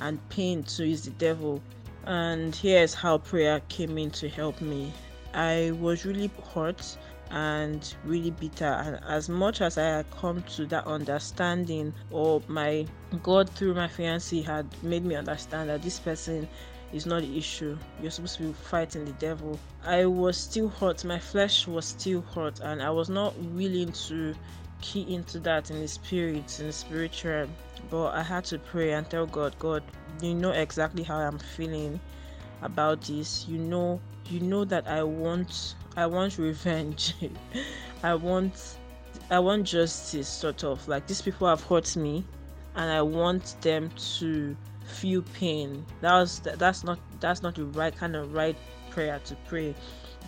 and 0.00 0.20
pain 0.28 0.62
to 0.62 0.88
is 0.88 1.02
the 1.02 1.10
devil 1.10 1.60
and 2.04 2.54
here's 2.54 2.94
how 2.94 3.18
prayer 3.18 3.60
came 3.68 3.98
in 3.98 4.10
to 4.12 4.28
help 4.28 4.60
me. 4.60 4.92
I 5.34 5.72
was 5.80 6.04
really 6.04 6.30
hurt 6.54 6.96
and 7.30 7.94
really 8.04 8.30
bitter 8.30 8.64
and 8.64 8.98
as 9.06 9.28
much 9.28 9.60
as 9.60 9.76
I 9.76 9.82
had 9.82 10.10
come 10.10 10.42
to 10.56 10.66
that 10.66 10.86
understanding 10.86 11.92
or 12.10 12.42
my 12.48 12.86
God 13.22 13.50
through 13.50 13.74
my 13.74 13.88
fiance 13.88 14.40
had 14.40 14.66
made 14.82 15.04
me 15.04 15.14
understand 15.14 15.68
that 15.68 15.82
this 15.82 15.98
person 15.98 16.48
is 16.92 17.04
not 17.04 17.20
the 17.20 17.36
issue. 17.36 17.76
You're 18.00 18.10
supposed 18.10 18.38
to 18.38 18.44
be 18.44 18.52
fighting 18.52 19.04
the 19.04 19.12
devil. 19.12 19.58
I 19.84 20.06
was 20.06 20.38
still 20.38 20.68
hurt. 20.68 21.04
My 21.04 21.18
flesh 21.18 21.66
was 21.66 21.84
still 21.84 22.22
hurt 22.22 22.60
and 22.60 22.82
I 22.82 22.90
was 22.90 23.10
not 23.10 23.36
willing 23.38 23.92
to 23.92 24.34
key 24.80 25.14
into 25.14 25.38
that 25.40 25.70
in 25.70 25.80
the 25.80 25.88
spirit, 25.88 26.58
in 26.60 26.66
the 26.68 26.72
spiritual. 26.72 27.48
But 27.90 28.14
I 28.14 28.22
had 28.22 28.44
to 28.46 28.58
pray 28.58 28.92
and 28.92 29.08
tell 29.08 29.26
God, 29.26 29.58
God, 29.58 29.82
you 30.20 30.34
know 30.34 30.50
exactly 30.50 31.02
how 31.02 31.16
I'm 31.16 31.38
feeling 31.38 32.00
about 32.62 33.02
this. 33.02 33.46
You 33.48 33.58
know, 33.58 34.00
you 34.28 34.40
know 34.40 34.64
that 34.64 34.86
I 34.88 35.02
want, 35.02 35.74
I 35.96 36.06
want 36.06 36.38
revenge. 36.38 37.14
I 38.02 38.14
want, 38.14 38.78
I 39.30 39.38
want 39.38 39.64
justice. 39.64 40.28
Sort 40.28 40.64
of 40.64 40.86
like 40.88 41.06
these 41.06 41.22
people 41.22 41.48
have 41.48 41.62
hurt 41.64 41.96
me, 41.96 42.24
and 42.74 42.90
I 42.90 43.02
want 43.02 43.56
them 43.60 43.90
to 44.18 44.56
feel 44.84 45.22
pain. 45.34 45.84
That 46.00 46.14
was 46.14 46.40
that's 46.40 46.84
not 46.84 46.98
that's 47.20 47.42
not 47.42 47.54
the 47.54 47.64
right 47.66 47.94
kind 47.94 48.16
of 48.16 48.34
right 48.34 48.56
prayer 48.90 49.20
to 49.24 49.36
pray, 49.46 49.74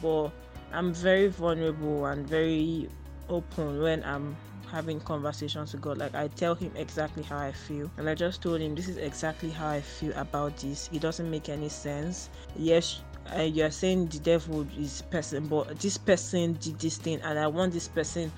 but 0.03 0.31
I'm 0.73 0.93
very 0.93 1.29
vulnerable 1.29 2.07
and 2.07 2.27
very 2.27 2.89
open 3.29 3.81
when 3.81 4.05
I'm 4.05 4.37
having 4.71 5.01
conversations 5.01 5.73
with 5.73 5.83
God. 5.83 5.99
Like 5.99 6.15
I 6.15 6.29
tell 6.29 6.55
him 6.55 6.73
exactly 6.77 7.23
how 7.23 7.39
I 7.39 7.53
feel. 7.53 7.91
And 7.97 8.09
I 8.09 8.15
just 8.15 8.43
told 8.43 8.61
him 8.61 8.75
this 8.75 8.89
is 8.89 8.97
exactly 8.97 9.51
how 9.51 9.69
I 9.69 9.81
feel 9.81 10.13
about 10.17 10.57
this. 10.59 10.89
It 10.93 11.01
doesn't 11.01 11.31
make 11.31 11.49
any 11.49 11.69
sense. 11.69 12.31
Yes, 12.57 13.03
uh, 13.37 13.43
you're 13.43 13.71
saying 13.71 14.07
the 14.07 14.19
devil 14.19 14.67
is 14.79 15.03
person, 15.11 15.47
but 15.47 15.79
this 15.79 15.99
person 15.99 16.55
did 16.55 16.79
this 16.79 16.97
thing 16.97 17.21
and 17.23 17.39
I 17.39 17.47
want 17.47 17.73
this 17.73 17.89
person 17.89 18.33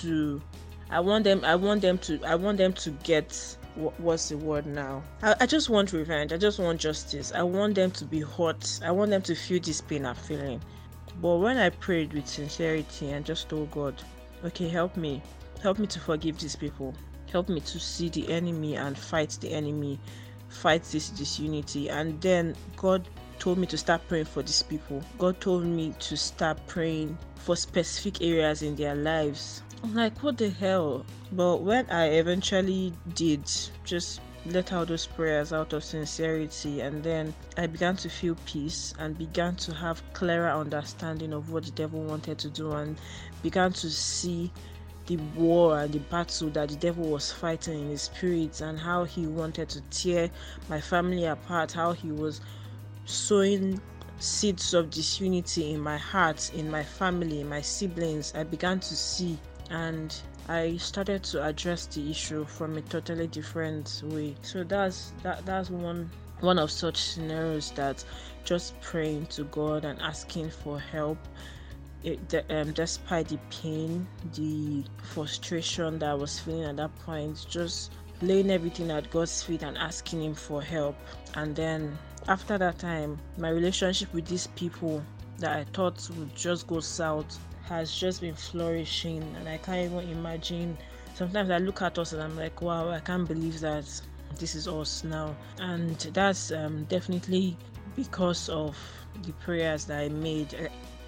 to 0.00 0.42
I 0.90 1.00
want 1.00 1.24
them 1.24 1.44
I 1.44 1.56
want 1.56 1.82
them 1.82 1.98
to 1.98 2.22
I 2.24 2.34
want 2.34 2.58
them 2.58 2.72
to 2.74 2.90
get 2.90 3.56
what's 3.76 4.30
the 4.30 4.38
word 4.38 4.66
now? 4.66 5.02
I, 5.22 5.34
I, 5.40 5.46
just 5.46 5.68
want 5.68 5.92
revenge. 5.92 6.32
I 6.32 6.38
just 6.38 6.58
want 6.58 6.80
justice. 6.80 7.32
I 7.34 7.42
want 7.42 7.74
them 7.74 7.90
to 7.92 8.04
be 8.06 8.20
hurt. 8.20 8.80
I 8.82 8.90
want 8.90 9.10
them 9.10 9.20
to 9.22 9.34
feel 9.34 9.60
this 9.60 9.82
pain 9.82 10.06
I'm 10.06 10.14
feeling. 10.14 10.62
But 11.20 11.36
when 11.36 11.56
I 11.58 11.70
prayed 11.70 12.12
with 12.12 12.26
sincerity 12.26 13.10
and 13.10 13.24
just 13.24 13.48
told 13.48 13.70
God, 13.70 14.02
okay, 14.44 14.68
help 14.68 14.96
me. 14.96 15.22
Help 15.62 15.78
me 15.78 15.86
to 15.86 16.00
forgive 16.00 16.38
these 16.38 16.56
people. 16.56 16.94
Help 17.32 17.48
me 17.48 17.60
to 17.60 17.80
see 17.80 18.08
the 18.08 18.30
enemy 18.30 18.76
and 18.76 18.96
fight 18.96 19.36
the 19.40 19.52
enemy, 19.52 19.98
fight 20.48 20.84
this 20.84 21.10
disunity. 21.10 21.88
And 21.88 22.20
then 22.20 22.54
God 22.76 23.08
told 23.38 23.58
me 23.58 23.66
to 23.66 23.78
start 23.78 24.06
praying 24.08 24.26
for 24.26 24.42
these 24.42 24.62
people. 24.62 25.02
God 25.18 25.40
told 25.40 25.64
me 25.64 25.94
to 25.98 26.16
start 26.16 26.58
praying 26.66 27.16
for 27.36 27.56
specific 27.56 28.22
areas 28.22 28.62
in 28.62 28.76
their 28.76 28.94
lives. 28.94 29.62
I'm 29.82 29.94
like, 29.94 30.22
what 30.22 30.38
the 30.38 30.50
hell? 30.50 31.04
But 31.32 31.62
when 31.62 31.88
I 31.90 32.10
eventually 32.10 32.92
did 33.14 33.50
just 33.84 34.20
let 34.46 34.72
out 34.72 34.88
those 34.88 35.06
prayers 35.06 35.52
out 35.52 35.72
of 35.72 35.82
sincerity 35.82 36.80
and 36.80 37.02
then 37.02 37.34
I 37.56 37.66
began 37.66 37.96
to 37.96 38.08
feel 38.08 38.36
peace 38.46 38.94
and 38.98 39.18
began 39.18 39.56
to 39.56 39.74
have 39.74 40.02
clearer 40.12 40.50
understanding 40.50 41.32
of 41.32 41.50
what 41.50 41.64
the 41.64 41.72
devil 41.72 42.02
wanted 42.02 42.38
to 42.38 42.48
do 42.48 42.72
and 42.72 42.96
began 43.42 43.72
to 43.72 43.90
see 43.90 44.52
the 45.06 45.16
war 45.36 45.80
and 45.80 45.92
the 45.92 45.98
battle 45.98 46.50
that 46.50 46.68
the 46.68 46.76
devil 46.76 47.08
was 47.08 47.30
fighting 47.32 47.80
in 47.80 47.90
his 47.90 48.02
spirit 48.02 48.60
and 48.60 48.78
how 48.78 49.04
he 49.04 49.26
wanted 49.26 49.68
to 49.68 49.80
tear 49.90 50.30
my 50.68 50.80
family 50.80 51.24
apart, 51.24 51.72
how 51.72 51.92
he 51.92 52.10
was 52.10 52.40
sowing 53.04 53.80
seeds 54.18 54.74
of 54.74 54.90
disunity 54.90 55.72
in 55.72 55.80
my 55.80 55.96
heart, 55.96 56.50
in 56.54 56.70
my 56.70 56.82
family, 56.82 57.40
in 57.40 57.48
my 57.48 57.60
siblings. 57.60 58.32
I 58.34 58.44
began 58.44 58.80
to 58.80 58.96
see 58.96 59.38
and 59.70 60.14
I 60.48 60.76
started 60.76 61.22
to 61.24 61.44
address 61.44 61.86
the 61.86 62.10
issue 62.10 62.44
from 62.44 62.76
a 62.76 62.82
totally 62.82 63.26
different 63.26 64.02
way. 64.06 64.36
So 64.42 64.62
that's 64.64 65.12
that 65.22 65.44
that's 65.44 65.70
one 65.70 66.10
one 66.40 66.58
of 66.58 66.70
such 66.70 66.98
scenarios 66.98 67.72
that 67.72 68.04
just 68.44 68.80
praying 68.80 69.26
to 69.26 69.44
God 69.44 69.84
and 69.84 70.00
asking 70.00 70.50
for 70.50 70.78
help 70.78 71.18
it, 72.02 72.44
um, 72.50 72.72
despite 72.72 73.28
the 73.28 73.38
pain, 73.50 74.06
the 74.34 74.84
frustration 75.02 75.98
that 75.98 76.10
I 76.10 76.14
was 76.14 76.38
feeling 76.38 76.64
at 76.64 76.76
that 76.76 76.96
point, 77.00 77.46
just 77.48 77.92
laying 78.22 78.50
everything 78.50 78.90
at 78.90 79.10
God's 79.10 79.42
feet 79.42 79.62
and 79.62 79.76
asking 79.76 80.22
Him 80.22 80.34
for 80.34 80.62
help. 80.62 80.96
And 81.34 81.54
then 81.54 81.98
after 82.28 82.58
that 82.58 82.78
time, 82.78 83.18
my 83.38 83.50
relationship 83.50 84.12
with 84.12 84.26
these 84.26 84.46
people 84.48 85.02
that 85.38 85.56
I 85.56 85.64
thought 85.64 86.08
would 86.16 86.34
just 86.34 86.66
go 86.66 86.80
south 86.80 87.38
has 87.68 87.94
just 87.94 88.20
been 88.20 88.34
flourishing, 88.34 89.22
and 89.38 89.48
I 89.48 89.58
can't 89.58 89.92
even 89.92 90.08
imagine. 90.10 90.78
Sometimes 91.14 91.50
I 91.50 91.58
look 91.58 91.82
at 91.82 91.98
us 91.98 92.12
and 92.12 92.22
I'm 92.22 92.36
like, 92.36 92.60
wow, 92.60 92.90
I 92.90 93.00
can't 93.00 93.26
believe 93.26 93.60
that 93.60 93.84
this 94.38 94.54
is 94.54 94.68
us 94.68 95.02
now. 95.02 95.34
And 95.58 95.96
that's 96.12 96.52
um, 96.52 96.84
definitely 96.84 97.56
because 97.96 98.48
of 98.48 98.76
the 99.22 99.32
prayers 99.32 99.86
that 99.86 99.98
I 99.98 100.08
made 100.08 100.54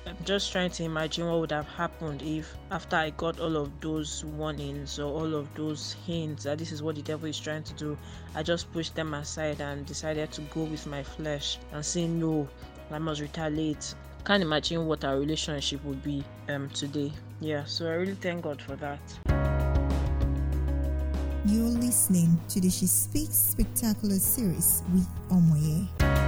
I'm 0.08 0.16
just 0.24 0.52
trying 0.52 0.70
to 0.70 0.84
imagine 0.84 1.26
what 1.26 1.38
would 1.40 1.52
have 1.52 1.68
happened 1.68 2.22
if, 2.22 2.56
after 2.70 2.96
I 2.96 3.10
got 3.10 3.38
all 3.40 3.58
of 3.58 3.78
those 3.80 4.24
warnings 4.24 4.98
or 4.98 5.12
all 5.12 5.34
of 5.34 5.52
those 5.54 5.96
hints 6.06 6.44
that 6.44 6.56
this 6.56 6.72
is 6.72 6.82
what 6.82 6.96
the 6.96 7.02
devil 7.02 7.28
is 7.28 7.38
trying 7.38 7.62
to 7.64 7.74
do, 7.74 7.98
I 8.34 8.42
just 8.42 8.72
pushed 8.72 8.94
them 8.94 9.12
aside 9.12 9.60
and 9.60 9.84
decided 9.84 10.32
to 10.32 10.40
go 10.40 10.62
with 10.62 10.86
my 10.86 11.02
flesh 11.02 11.58
and 11.72 11.84
say, 11.84 12.06
No, 12.06 12.48
I 12.90 12.98
must 12.98 13.20
retaliate. 13.20 13.94
Can't 14.24 14.42
imagine 14.42 14.86
what 14.86 15.04
our 15.04 15.18
relationship 15.18 15.84
would 15.84 16.02
be 16.02 16.24
um, 16.48 16.70
today. 16.70 17.12
Yeah, 17.40 17.64
so 17.64 17.86
I 17.86 17.92
really 17.92 18.14
thank 18.14 18.44
God 18.44 18.62
for 18.62 18.76
that. 18.76 19.00
You're 21.44 21.64
listening 21.64 22.40
to 22.48 22.60
the 22.62 22.70
She 22.70 22.86
Speaks 22.86 23.36
Spectacular 23.36 24.18
series 24.18 24.82
with 24.90 25.06
Omoye. 25.28 26.27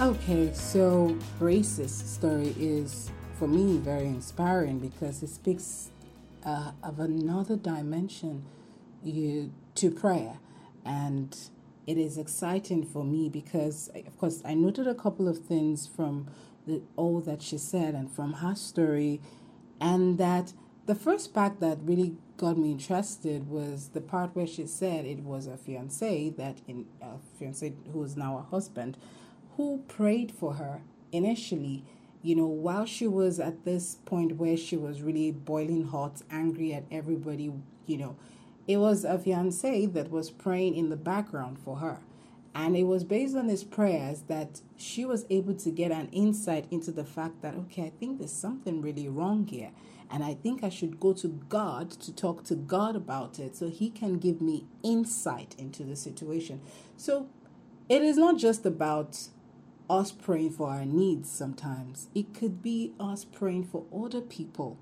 Okay, 0.00 0.50
so 0.54 1.14
Grace's 1.38 1.92
story 1.92 2.54
is, 2.58 3.10
for 3.38 3.46
me, 3.46 3.76
very 3.76 4.06
inspiring 4.06 4.78
because 4.78 5.22
it 5.22 5.28
speaks 5.28 5.90
uh, 6.42 6.72
of 6.82 7.00
another 7.00 7.54
dimension 7.54 8.46
you, 9.04 9.52
to 9.74 9.90
prayer. 9.90 10.38
And 10.86 11.36
it 11.86 11.98
is 11.98 12.16
exciting 12.16 12.86
for 12.86 13.04
me 13.04 13.28
because, 13.28 13.90
of 13.94 14.16
course, 14.16 14.40
I 14.42 14.54
noted 14.54 14.88
a 14.88 14.94
couple 14.94 15.28
of 15.28 15.44
things 15.44 15.86
from 15.86 16.28
the, 16.66 16.80
all 16.96 17.20
that 17.20 17.42
she 17.42 17.58
said 17.58 17.92
and 17.92 18.10
from 18.10 18.32
her 18.32 18.54
story, 18.54 19.20
and 19.82 20.16
that 20.16 20.54
the 20.86 20.94
first 20.94 21.34
part 21.34 21.60
that 21.60 21.76
really 21.82 22.16
got 22.38 22.56
me 22.56 22.72
interested 22.72 23.50
was 23.50 23.90
the 23.90 24.00
part 24.00 24.34
where 24.34 24.46
she 24.46 24.66
said 24.66 25.04
it 25.04 25.18
was 25.18 25.46
a 25.46 25.58
fiance 25.58 26.30
that 26.30 26.56
in 26.66 26.86
a 27.02 27.18
fiance 27.38 27.74
who 27.92 28.02
is 28.02 28.16
now 28.16 28.38
a 28.38 28.50
husband 28.50 28.96
who 29.60 29.84
prayed 29.88 30.32
for 30.32 30.54
her 30.54 30.80
initially 31.12 31.84
you 32.22 32.34
know 32.34 32.46
while 32.46 32.86
she 32.86 33.06
was 33.06 33.38
at 33.38 33.62
this 33.66 33.96
point 34.06 34.36
where 34.36 34.56
she 34.56 34.74
was 34.74 35.02
really 35.02 35.30
boiling 35.30 35.84
hot 35.84 36.22
angry 36.30 36.72
at 36.72 36.84
everybody 36.90 37.52
you 37.84 37.98
know 37.98 38.16
it 38.66 38.78
was 38.78 39.04
a 39.04 39.18
fiance 39.18 39.84
that 39.84 40.10
was 40.10 40.30
praying 40.30 40.74
in 40.74 40.88
the 40.88 40.96
background 40.96 41.58
for 41.58 41.76
her 41.76 42.00
and 42.54 42.74
it 42.74 42.84
was 42.84 43.04
based 43.04 43.36
on 43.36 43.50
his 43.50 43.62
prayers 43.62 44.22
that 44.28 44.62
she 44.78 45.04
was 45.04 45.26
able 45.28 45.54
to 45.54 45.70
get 45.70 45.92
an 45.92 46.08
insight 46.10 46.64
into 46.70 46.90
the 46.90 47.04
fact 47.04 47.42
that 47.42 47.54
okay 47.54 47.82
i 47.82 47.92
think 48.00 48.18
there's 48.18 48.32
something 48.32 48.80
really 48.80 49.08
wrong 49.08 49.46
here 49.46 49.72
and 50.12 50.24
I 50.24 50.34
think 50.34 50.64
I 50.64 50.70
should 50.70 50.98
go 50.98 51.12
to 51.12 51.28
God 51.28 51.88
to 51.92 52.12
talk 52.12 52.42
to 52.46 52.56
God 52.56 52.96
about 52.96 53.38
it 53.38 53.54
so 53.54 53.68
He 53.68 53.90
can 53.90 54.18
give 54.18 54.40
me 54.40 54.66
insight 54.82 55.54
into 55.56 55.84
the 55.84 55.94
situation. 55.94 56.60
So 56.96 57.28
it 57.90 58.02
is 58.02 58.16
not 58.16 58.38
just 58.38 58.64
about 58.64 59.18
us 59.90 60.12
praying 60.12 60.52
for 60.52 60.70
our 60.70 60.86
needs 60.86 61.30
sometimes, 61.30 62.08
it 62.14 62.34
could 62.34 62.62
be 62.62 62.94
us 63.00 63.24
praying 63.24 63.64
for 63.64 63.84
other 63.94 64.22
people. 64.22 64.78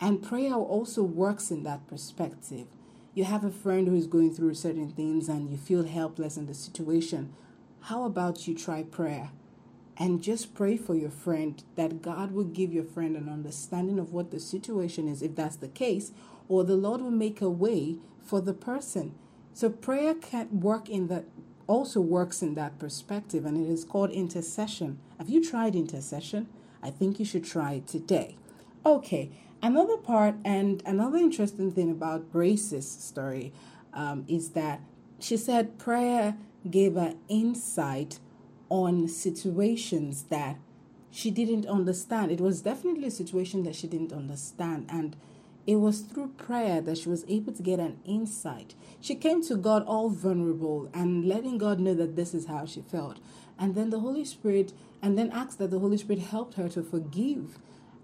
And 0.00 0.22
prayer 0.22 0.54
also 0.54 1.02
works 1.02 1.50
in 1.50 1.64
that 1.64 1.86
perspective. 1.88 2.68
You 3.14 3.24
have 3.24 3.44
a 3.44 3.50
friend 3.50 3.88
who 3.88 3.96
is 3.96 4.06
going 4.06 4.34
through 4.34 4.54
certain 4.54 4.90
things 4.90 5.28
and 5.28 5.50
you 5.50 5.58
feel 5.58 5.84
helpless 5.84 6.38
in 6.38 6.46
the 6.46 6.54
situation. 6.54 7.34
How 7.82 8.04
about 8.04 8.48
you 8.48 8.54
try 8.56 8.84
prayer? 8.84 9.30
and 10.00 10.22
just 10.22 10.54
pray 10.54 10.78
for 10.78 10.94
your 10.94 11.10
friend 11.10 11.62
that 11.76 12.00
God 12.00 12.32
will 12.32 12.44
give 12.44 12.72
your 12.72 12.84
friend 12.84 13.16
an 13.16 13.28
understanding 13.28 13.98
of 13.98 14.14
what 14.14 14.30
the 14.30 14.40
situation 14.40 15.06
is, 15.06 15.22
if 15.22 15.36
that's 15.36 15.56
the 15.56 15.68
case, 15.68 16.12
or 16.48 16.64
the 16.64 16.76
Lord 16.76 17.02
will 17.02 17.10
make 17.10 17.42
a 17.42 17.50
way 17.50 17.98
for 18.24 18.40
the 18.40 18.54
person. 18.54 19.14
So 19.52 19.68
prayer 19.68 20.14
can 20.14 20.60
work 20.60 20.88
in 20.88 21.08
that 21.08 21.26
also 21.70 22.00
works 22.00 22.42
in 22.42 22.54
that 22.56 22.78
perspective, 22.80 23.46
and 23.46 23.56
it 23.56 23.70
is 23.70 23.84
called 23.84 24.10
intercession. 24.10 24.98
Have 25.18 25.30
you 25.30 25.42
tried 25.42 25.76
intercession? 25.76 26.48
I 26.82 26.90
think 26.90 27.20
you 27.20 27.24
should 27.24 27.44
try 27.44 27.74
it 27.74 27.86
today. 27.86 28.36
Okay, 28.84 29.30
another 29.62 29.96
part 29.96 30.34
and 30.44 30.82
another 30.84 31.18
interesting 31.18 31.70
thing 31.70 31.88
about 31.88 32.32
Grace's 32.32 32.90
story 32.90 33.52
um, 33.94 34.24
is 34.26 34.50
that 34.50 34.80
she 35.20 35.36
said 35.36 35.78
prayer 35.78 36.36
gave 36.68 36.94
her 36.94 37.14
insight 37.28 38.18
on 38.68 39.06
situations 39.06 40.24
that 40.24 40.56
she 41.12 41.30
didn't 41.30 41.66
understand. 41.66 42.32
It 42.32 42.40
was 42.40 42.62
definitely 42.62 43.06
a 43.06 43.12
situation 43.12 43.62
that 43.62 43.76
she 43.76 43.86
didn't 43.86 44.12
understand. 44.12 44.86
And 44.88 45.16
it 45.66 45.76
was 45.76 46.00
through 46.00 46.28
prayer 46.36 46.80
that 46.80 46.98
she 46.98 47.08
was 47.08 47.24
able 47.28 47.52
to 47.52 47.62
get 47.62 47.78
an 47.78 48.00
insight. 48.04 48.74
She 49.00 49.14
came 49.14 49.42
to 49.44 49.56
God 49.56 49.84
all 49.86 50.08
vulnerable 50.08 50.90
and 50.92 51.24
letting 51.26 51.58
God 51.58 51.80
know 51.80 51.94
that 51.94 52.16
this 52.16 52.34
is 52.34 52.46
how 52.46 52.66
she 52.66 52.80
felt. 52.80 53.18
And 53.58 53.74
then 53.74 53.90
the 53.90 54.00
Holy 54.00 54.24
Spirit, 54.24 54.72
and 55.02 55.18
then 55.18 55.30
asked 55.30 55.58
that 55.58 55.70
the 55.70 55.78
Holy 55.78 55.98
Spirit 55.98 56.22
helped 56.22 56.54
her 56.54 56.68
to 56.70 56.82
forgive. 56.82 57.58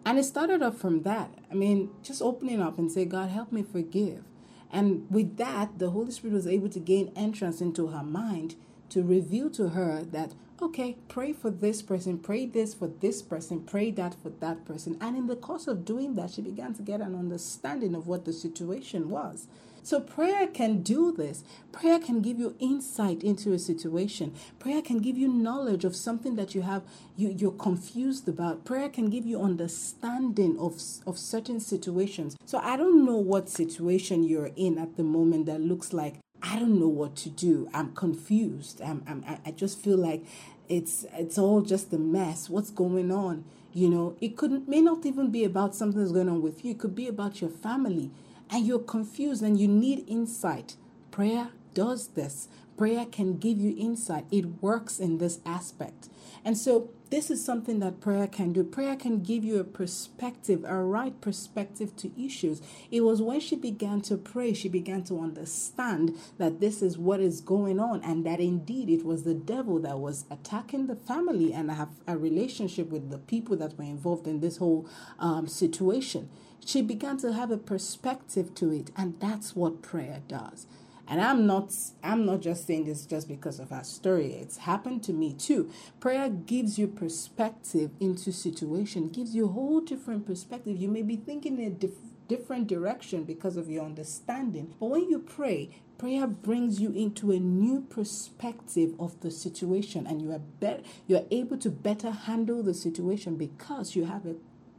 And 0.04 0.18
it 0.18 0.24
started 0.24 0.62
off 0.62 0.76
from 0.76 1.02
that. 1.02 1.30
I 1.50 1.54
mean, 1.54 1.90
just 2.02 2.22
opening 2.22 2.60
up 2.60 2.78
and 2.78 2.92
say, 2.92 3.04
God, 3.04 3.30
help 3.30 3.50
me 3.52 3.62
forgive. 3.62 4.24
And 4.70 5.06
with 5.10 5.36
that, 5.38 5.78
the 5.78 5.90
Holy 5.90 6.12
Spirit 6.12 6.34
was 6.34 6.46
able 6.46 6.68
to 6.68 6.80
gain 6.80 7.12
entrance 7.16 7.60
into 7.60 7.88
her 7.88 8.02
mind 8.02 8.56
to 8.90 9.02
reveal 9.02 9.50
to 9.50 9.70
her 9.70 10.02
that 10.02 10.32
okay, 10.62 10.96
pray 11.08 11.32
for 11.32 11.50
this 11.50 11.82
person, 11.82 12.18
pray 12.18 12.46
this 12.46 12.72
for 12.72 12.88
this 12.88 13.20
person, 13.20 13.60
pray 13.60 13.90
that 13.90 14.14
for 14.22 14.30
that 14.30 14.64
person. 14.64 14.96
And 15.00 15.16
in 15.16 15.26
the 15.26 15.36
course 15.36 15.66
of 15.66 15.84
doing 15.84 16.14
that, 16.14 16.30
she 16.30 16.42
began 16.42 16.72
to 16.74 16.82
get 16.82 17.00
an 17.00 17.14
understanding 17.14 17.94
of 17.94 18.06
what 18.06 18.24
the 18.24 18.32
situation 18.32 19.10
was. 19.10 19.48
So, 19.82 20.00
prayer 20.00 20.48
can 20.48 20.82
do 20.82 21.12
this. 21.12 21.44
Prayer 21.70 22.00
can 22.00 22.20
give 22.20 22.40
you 22.40 22.56
insight 22.58 23.22
into 23.22 23.52
a 23.52 23.58
situation. 23.58 24.34
Prayer 24.58 24.82
can 24.82 24.98
give 24.98 25.16
you 25.16 25.28
knowledge 25.28 25.84
of 25.84 25.94
something 25.94 26.34
that 26.34 26.56
you 26.56 26.62
have, 26.62 26.82
you, 27.16 27.28
you're 27.28 27.52
confused 27.52 28.28
about. 28.28 28.64
Prayer 28.64 28.88
can 28.88 29.10
give 29.10 29.24
you 29.24 29.40
understanding 29.40 30.58
of, 30.58 30.82
of 31.06 31.18
certain 31.18 31.60
situations. 31.60 32.36
So, 32.46 32.58
I 32.58 32.76
don't 32.76 33.04
know 33.04 33.18
what 33.18 33.48
situation 33.48 34.24
you're 34.24 34.50
in 34.56 34.76
at 34.76 34.96
the 34.96 35.04
moment 35.04 35.46
that 35.46 35.60
looks 35.60 35.92
like 35.92 36.16
I 36.42 36.58
don't 36.58 36.78
know 36.78 36.88
what 36.88 37.16
to 37.16 37.30
do. 37.30 37.68
I'm 37.74 37.92
confused. 37.92 38.80
I'm, 38.80 39.02
I'm 39.06 39.24
I 39.44 39.50
just 39.50 39.80
feel 39.80 39.96
like 39.98 40.24
it's 40.68 41.06
it's 41.14 41.38
all 41.38 41.60
just 41.62 41.92
a 41.92 41.98
mess. 41.98 42.48
What's 42.48 42.70
going 42.70 43.10
on? 43.10 43.44
You 43.72 43.90
know, 43.90 44.16
it 44.20 44.36
could 44.36 44.68
may 44.68 44.80
not 44.80 45.04
even 45.04 45.30
be 45.30 45.44
about 45.44 45.74
something 45.74 46.00
that's 46.00 46.12
going 46.12 46.28
on 46.28 46.42
with 46.42 46.64
you. 46.64 46.72
It 46.72 46.78
could 46.78 46.94
be 46.94 47.08
about 47.08 47.40
your 47.40 47.50
family, 47.50 48.10
and 48.50 48.66
you're 48.66 48.78
confused 48.78 49.42
and 49.42 49.58
you 49.58 49.68
need 49.68 50.04
insight. 50.08 50.76
Prayer 51.10 51.50
does 51.74 52.08
this. 52.08 52.48
Prayer 52.76 53.06
can 53.06 53.38
give 53.38 53.58
you 53.58 53.74
insight. 53.78 54.26
It 54.30 54.62
works 54.62 54.98
in 54.98 55.18
this 55.18 55.40
aspect. 55.46 56.08
And 56.44 56.56
so 56.58 56.90
this 57.10 57.30
is 57.30 57.44
something 57.44 57.78
that 57.80 58.00
prayer 58.00 58.26
can 58.26 58.52
do. 58.52 58.64
Prayer 58.64 58.96
can 58.96 59.22
give 59.22 59.44
you 59.44 59.60
a 59.60 59.64
perspective, 59.64 60.64
a 60.66 60.82
right 60.82 61.20
perspective 61.20 61.94
to 61.96 62.10
issues. 62.20 62.60
It 62.90 63.02
was 63.02 63.22
when 63.22 63.40
she 63.40 63.56
began 63.56 64.00
to 64.02 64.16
pray, 64.16 64.52
she 64.52 64.68
began 64.68 65.04
to 65.04 65.20
understand 65.20 66.16
that 66.38 66.60
this 66.60 66.82
is 66.82 66.98
what 66.98 67.20
is 67.20 67.40
going 67.40 67.78
on, 67.78 68.02
and 68.02 68.26
that 68.26 68.40
indeed 68.40 68.90
it 68.90 69.04
was 69.04 69.22
the 69.22 69.34
devil 69.34 69.78
that 69.80 69.98
was 69.98 70.24
attacking 70.30 70.86
the 70.86 70.96
family 70.96 71.52
and 71.52 71.70
have 71.70 71.90
a 72.06 72.16
relationship 72.18 72.90
with 72.90 73.10
the 73.10 73.18
people 73.18 73.56
that 73.56 73.78
were 73.78 73.84
involved 73.84 74.26
in 74.26 74.40
this 74.40 74.56
whole 74.56 74.88
um, 75.18 75.46
situation. 75.46 76.28
She 76.64 76.82
began 76.82 77.18
to 77.18 77.32
have 77.32 77.52
a 77.52 77.58
perspective 77.58 78.54
to 78.56 78.72
it, 78.72 78.90
and 78.96 79.20
that's 79.20 79.54
what 79.54 79.82
prayer 79.82 80.22
does. 80.26 80.66
And 81.08 81.20
I'm 81.20 81.46
not 81.46 81.72
I'm 82.02 82.26
not 82.26 82.40
just 82.40 82.66
saying 82.66 82.84
this 82.84 83.06
just 83.06 83.28
because 83.28 83.60
of 83.60 83.72
our 83.72 83.84
story. 83.84 84.32
It's 84.34 84.58
happened 84.58 85.02
to 85.04 85.12
me 85.12 85.32
too. 85.32 85.70
Prayer 86.00 86.28
gives 86.28 86.78
you 86.78 86.88
perspective 86.88 87.90
into 88.00 88.32
situation, 88.32 89.08
gives 89.08 89.34
you 89.34 89.46
a 89.46 89.52
whole 89.52 89.80
different 89.80 90.26
perspective. 90.26 90.76
You 90.76 90.88
may 90.88 91.02
be 91.02 91.16
thinking 91.16 91.58
in 91.58 91.66
a 91.66 91.70
diff- 91.70 91.92
different 92.28 92.66
direction 92.66 93.24
because 93.24 93.56
of 93.56 93.70
your 93.70 93.84
understanding. 93.84 94.74
But 94.80 94.86
when 94.86 95.08
you 95.08 95.20
pray, 95.20 95.70
prayer 95.98 96.26
brings 96.26 96.80
you 96.80 96.90
into 96.92 97.30
a 97.32 97.38
new 97.38 97.82
perspective 97.82 98.94
of 98.98 99.20
the 99.20 99.30
situation 99.30 100.06
and 100.06 100.20
you 100.20 100.30
are 100.32 100.38
better 100.38 100.82
you're 101.06 101.24
able 101.30 101.56
to 101.56 101.70
better 101.70 102.10
handle 102.10 102.62
the 102.62 102.74
situation 102.74 103.36
because 103.36 103.96
you 103.96 104.04
have 104.04 104.26
a 104.26 104.34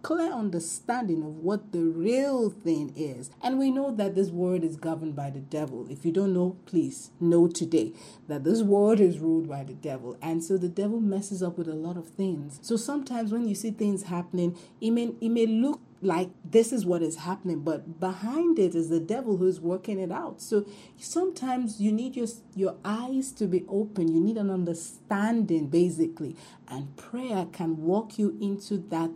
clear 0.08 0.32
understanding 0.32 1.22
of 1.22 1.36
what 1.40 1.74
the 1.74 1.84
real 1.84 2.50
thing 2.50 2.94
is. 2.96 3.30
And 3.44 3.60
we 3.60 3.70
know 3.70 3.94
that 3.94 4.16
this 4.16 4.30
world 4.30 4.64
is 4.64 4.78
governed 4.78 5.18
by 5.18 5.32
the 5.32 5.42
devil. 5.42 5.86
If 5.90 6.06
you 6.06 6.14
don't 6.14 6.34
know, 6.34 6.56
please 6.66 7.12
know 7.20 7.50
today 7.50 7.92
that 8.30 8.46
this 8.46 8.62
world 8.62 9.02
is 9.02 9.20
ruled 9.20 9.50
by 9.50 9.66
the 9.66 9.74
devil. 9.74 10.18
And 10.22 10.42
so 10.42 10.58
the 10.58 10.70
devil 10.70 11.02
messes 11.02 11.44
up 11.44 11.58
with 11.58 11.68
a 11.68 11.74
lot 11.74 11.98
of 11.98 12.08
things. 12.08 12.58
So 12.62 12.78
sometimes 12.78 13.34
when 13.34 13.50
you 13.50 13.54
see 13.54 13.72
things 13.72 14.04
happening, 14.04 14.58
it 14.80 14.92
may, 14.92 15.12
it 15.20 15.28
may 15.28 15.46
look 15.46 15.82
like 16.02 16.30
this 16.46 16.72
is 16.72 16.86
what 16.86 17.02
is 17.02 17.16
happening 17.16 17.62
but 17.62 18.00
behind 18.00 18.60
it 18.60 18.76
is 18.76 18.88
the 18.88 19.00
devil 19.00 19.38
who's 19.38 19.60
working 19.60 20.00
it 20.00 20.12
out 20.12 20.40
so 20.40 20.64
sometimes 20.96 21.82
you 21.82 21.92
need 21.92 22.16
your 22.16 22.28
your 22.54 22.76
eyes 22.86 23.32
to 23.32 23.48
be 23.48 23.66
open 23.68 24.08
you 24.08 24.22
need 24.22 24.38
an 24.38 24.52
understanding 24.52 25.66
basically 25.66 26.36
and 26.68 26.96
prayer 26.98 27.48
can 27.52 27.82
walk 27.82 28.20
you 28.20 28.38
into 28.40 28.78
that 28.78 29.10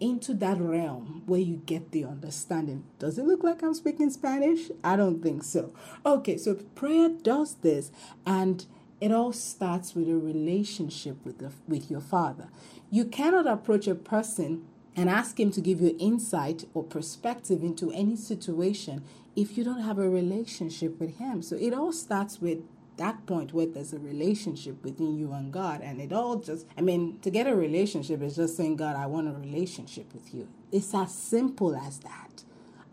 into 0.00 0.34
that 0.34 0.60
realm 0.60 1.22
where 1.26 1.40
you 1.40 1.56
get 1.66 1.90
the 1.90 2.04
understanding. 2.04 2.84
Does 2.98 3.18
it 3.18 3.24
look 3.24 3.42
like 3.42 3.62
I'm 3.62 3.74
speaking 3.74 4.10
Spanish? 4.10 4.70
I 4.84 4.96
don't 4.96 5.22
think 5.22 5.42
so. 5.42 5.72
Okay, 6.04 6.36
so 6.36 6.54
prayer 6.54 7.08
does 7.08 7.54
this 7.56 7.90
and 8.24 8.64
it 9.00 9.12
all 9.12 9.32
starts 9.32 9.94
with 9.94 10.08
a 10.08 10.16
relationship 10.16 11.24
with 11.24 11.38
the, 11.38 11.52
with 11.68 11.90
your 11.90 12.00
father. 12.00 12.48
You 12.90 13.04
cannot 13.04 13.46
approach 13.46 13.86
a 13.86 13.94
person 13.94 14.64
and 14.94 15.10
ask 15.10 15.38
him 15.38 15.50
to 15.52 15.60
give 15.60 15.80
you 15.80 15.94
insight 15.98 16.64
or 16.72 16.82
perspective 16.82 17.62
into 17.62 17.90
any 17.92 18.16
situation 18.16 19.04
if 19.34 19.58
you 19.58 19.64
don't 19.64 19.82
have 19.82 19.98
a 19.98 20.08
relationship 20.08 20.98
with 20.98 21.18
him. 21.18 21.42
So 21.42 21.56
it 21.56 21.74
all 21.74 21.92
starts 21.92 22.40
with 22.40 22.60
that 22.96 23.26
point 23.26 23.52
where 23.52 23.66
there's 23.66 23.92
a 23.92 23.98
relationship 23.98 24.82
between 24.82 25.18
you 25.18 25.32
and 25.32 25.52
God. 25.52 25.80
And 25.82 26.00
it 26.00 26.12
all 26.12 26.36
just, 26.36 26.66
I 26.76 26.80
mean, 26.80 27.18
to 27.20 27.30
get 27.30 27.46
a 27.46 27.54
relationship 27.54 28.22
is 28.22 28.36
just 28.36 28.56
saying, 28.56 28.76
God, 28.76 28.96
I 28.96 29.06
want 29.06 29.28
a 29.28 29.32
relationship 29.32 30.12
with 30.12 30.34
you. 30.34 30.48
It's 30.72 30.94
as 30.94 31.14
simple 31.14 31.76
as 31.76 31.98
that. 31.98 32.42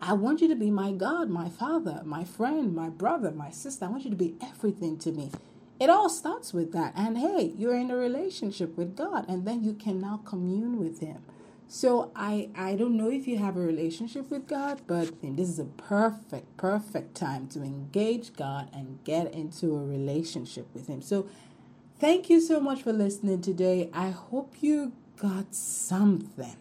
I 0.00 0.12
want 0.12 0.42
you 0.42 0.48
to 0.48 0.56
be 0.56 0.70
my 0.70 0.92
God, 0.92 1.30
my 1.30 1.48
Father, 1.48 2.02
my 2.04 2.24
friend, 2.24 2.74
my 2.74 2.90
brother, 2.90 3.30
my 3.30 3.50
sister. 3.50 3.86
I 3.86 3.88
want 3.88 4.04
you 4.04 4.10
to 4.10 4.16
be 4.16 4.34
everything 4.42 4.98
to 4.98 5.12
me. 5.12 5.30
It 5.80 5.90
all 5.90 6.10
starts 6.10 6.52
with 6.52 6.72
that. 6.72 6.92
And 6.94 7.18
hey, 7.18 7.52
you're 7.56 7.74
in 7.74 7.90
a 7.90 7.96
relationship 7.96 8.76
with 8.76 8.96
God, 8.96 9.24
and 9.28 9.46
then 9.46 9.64
you 9.64 9.72
can 9.72 10.00
now 10.00 10.20
commune 10.24 10.78
with 10.78 11.00
Him. 11.00 11.22
So 11.68 12.12
I 12.14 12.50
I 12.56 12.76
don't 12.76 12.96
know 12.96 13.10
if 13.10 13.26
you 13.26 13.38
have 13.38 13.56
a 13.56 13.60
relationship 13.60 14.30
with 14.30 14.46
God, 14.46 14.82
but 14.86 15.12
this 15.22 15.48
is 15.48 15.58
a 15.58 15.64
perfect 15.64 16.56
perfect 16.56 17.14
time 17.14 17.48
to 17.48 17.62
engage 17.62 18.34
God 18.34 18.68
and 18.72 18.98
get 19.04 19.32
into 19.34 19.74
a 19.76 19.84
relationship 19.84 20.66
with 20.74 20.86
him. 20.88 21.02
So 21.02 21.26
thank 21.98 22.30
you 22.30 22.40
so 22.40 22.60
much 22.60 22.82
for 22.82 22.92
listening 22.92 23.40
today. 23.42 23.90
I 23.92 24.10
hope 24.10 24.54
you 24.60 24.92
got 25.18 25.54
something 25.54 26.56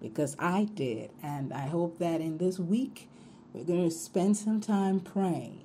because 0.00 0.36
I 0.38 0.64
did 0.64 1.10
and 1.22 1.52
I 1.52 1.66
hope 1.66 1.98
that 1.98 2.20
in 2.20 2.38
this 2.38 2.58
week 2.58 3.08
we're 3.52 3.64
going 3.64 3.88
to 3.88 3.94
spend 3.94 4.36
some 4.36 4.60
time 4.60 5.00
praying 5.00 5.62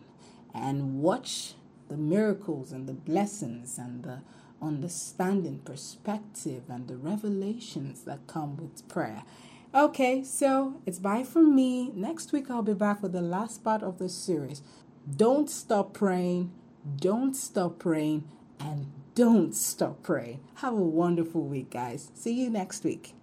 and 0.53 1.01
watch 1.01 1.53
the 1.89 1.97
miracles 1.97 2.71
and 2.71 2.87
the 2.87 2.93
blessings 2.93 3.77
and 3.77 4.03
the 4.03 4.19
understanding, 4.61 5.59
perspective, 5.65 6.63
and 6.69 6.87
the 6.87 6.97
revelations 6.97 8.03
that 8.03 8.27
come 8.27 8.57
with 8.57 8.87
prayer. 8.87 9.23
Okay, 9.73 10.23
so 10.23 10.81
it's 10.85 10.99
bye 10.99 11.23
from 11.23 11.55
me. 11.55 11.91
Next 11.93 12.31
week, 12.31 12.49
I'll 12.49 12.61
be 12.61 12.73
back 12.73 13.03
with 13.03 13.11
the 13.11 13.21
last 13.21 13.63
part 13.63 13.83
of 13.83 13.97
the 13.97 14.09
series. 14.09 14.61
Don't 15.15 15.49
stop 15.49 15.93
praying, 15.93 16.51
don't 16.97 17.35
stop 17.35 17.79
praying, 17.79 18.23
and 18.59 18.91
don't 19.15 19.53
stop 19.53 20.01
praying. 20.01 20.39
Have 20.55 20.73
a 20.73 20.77
wonderful 20.77 21.41
week, 21.43 21.71
guys. 21.71 22.11
See 22.13 22.41
you 22.43 22.49
next 22.49 22.83
week. 22.83 23.13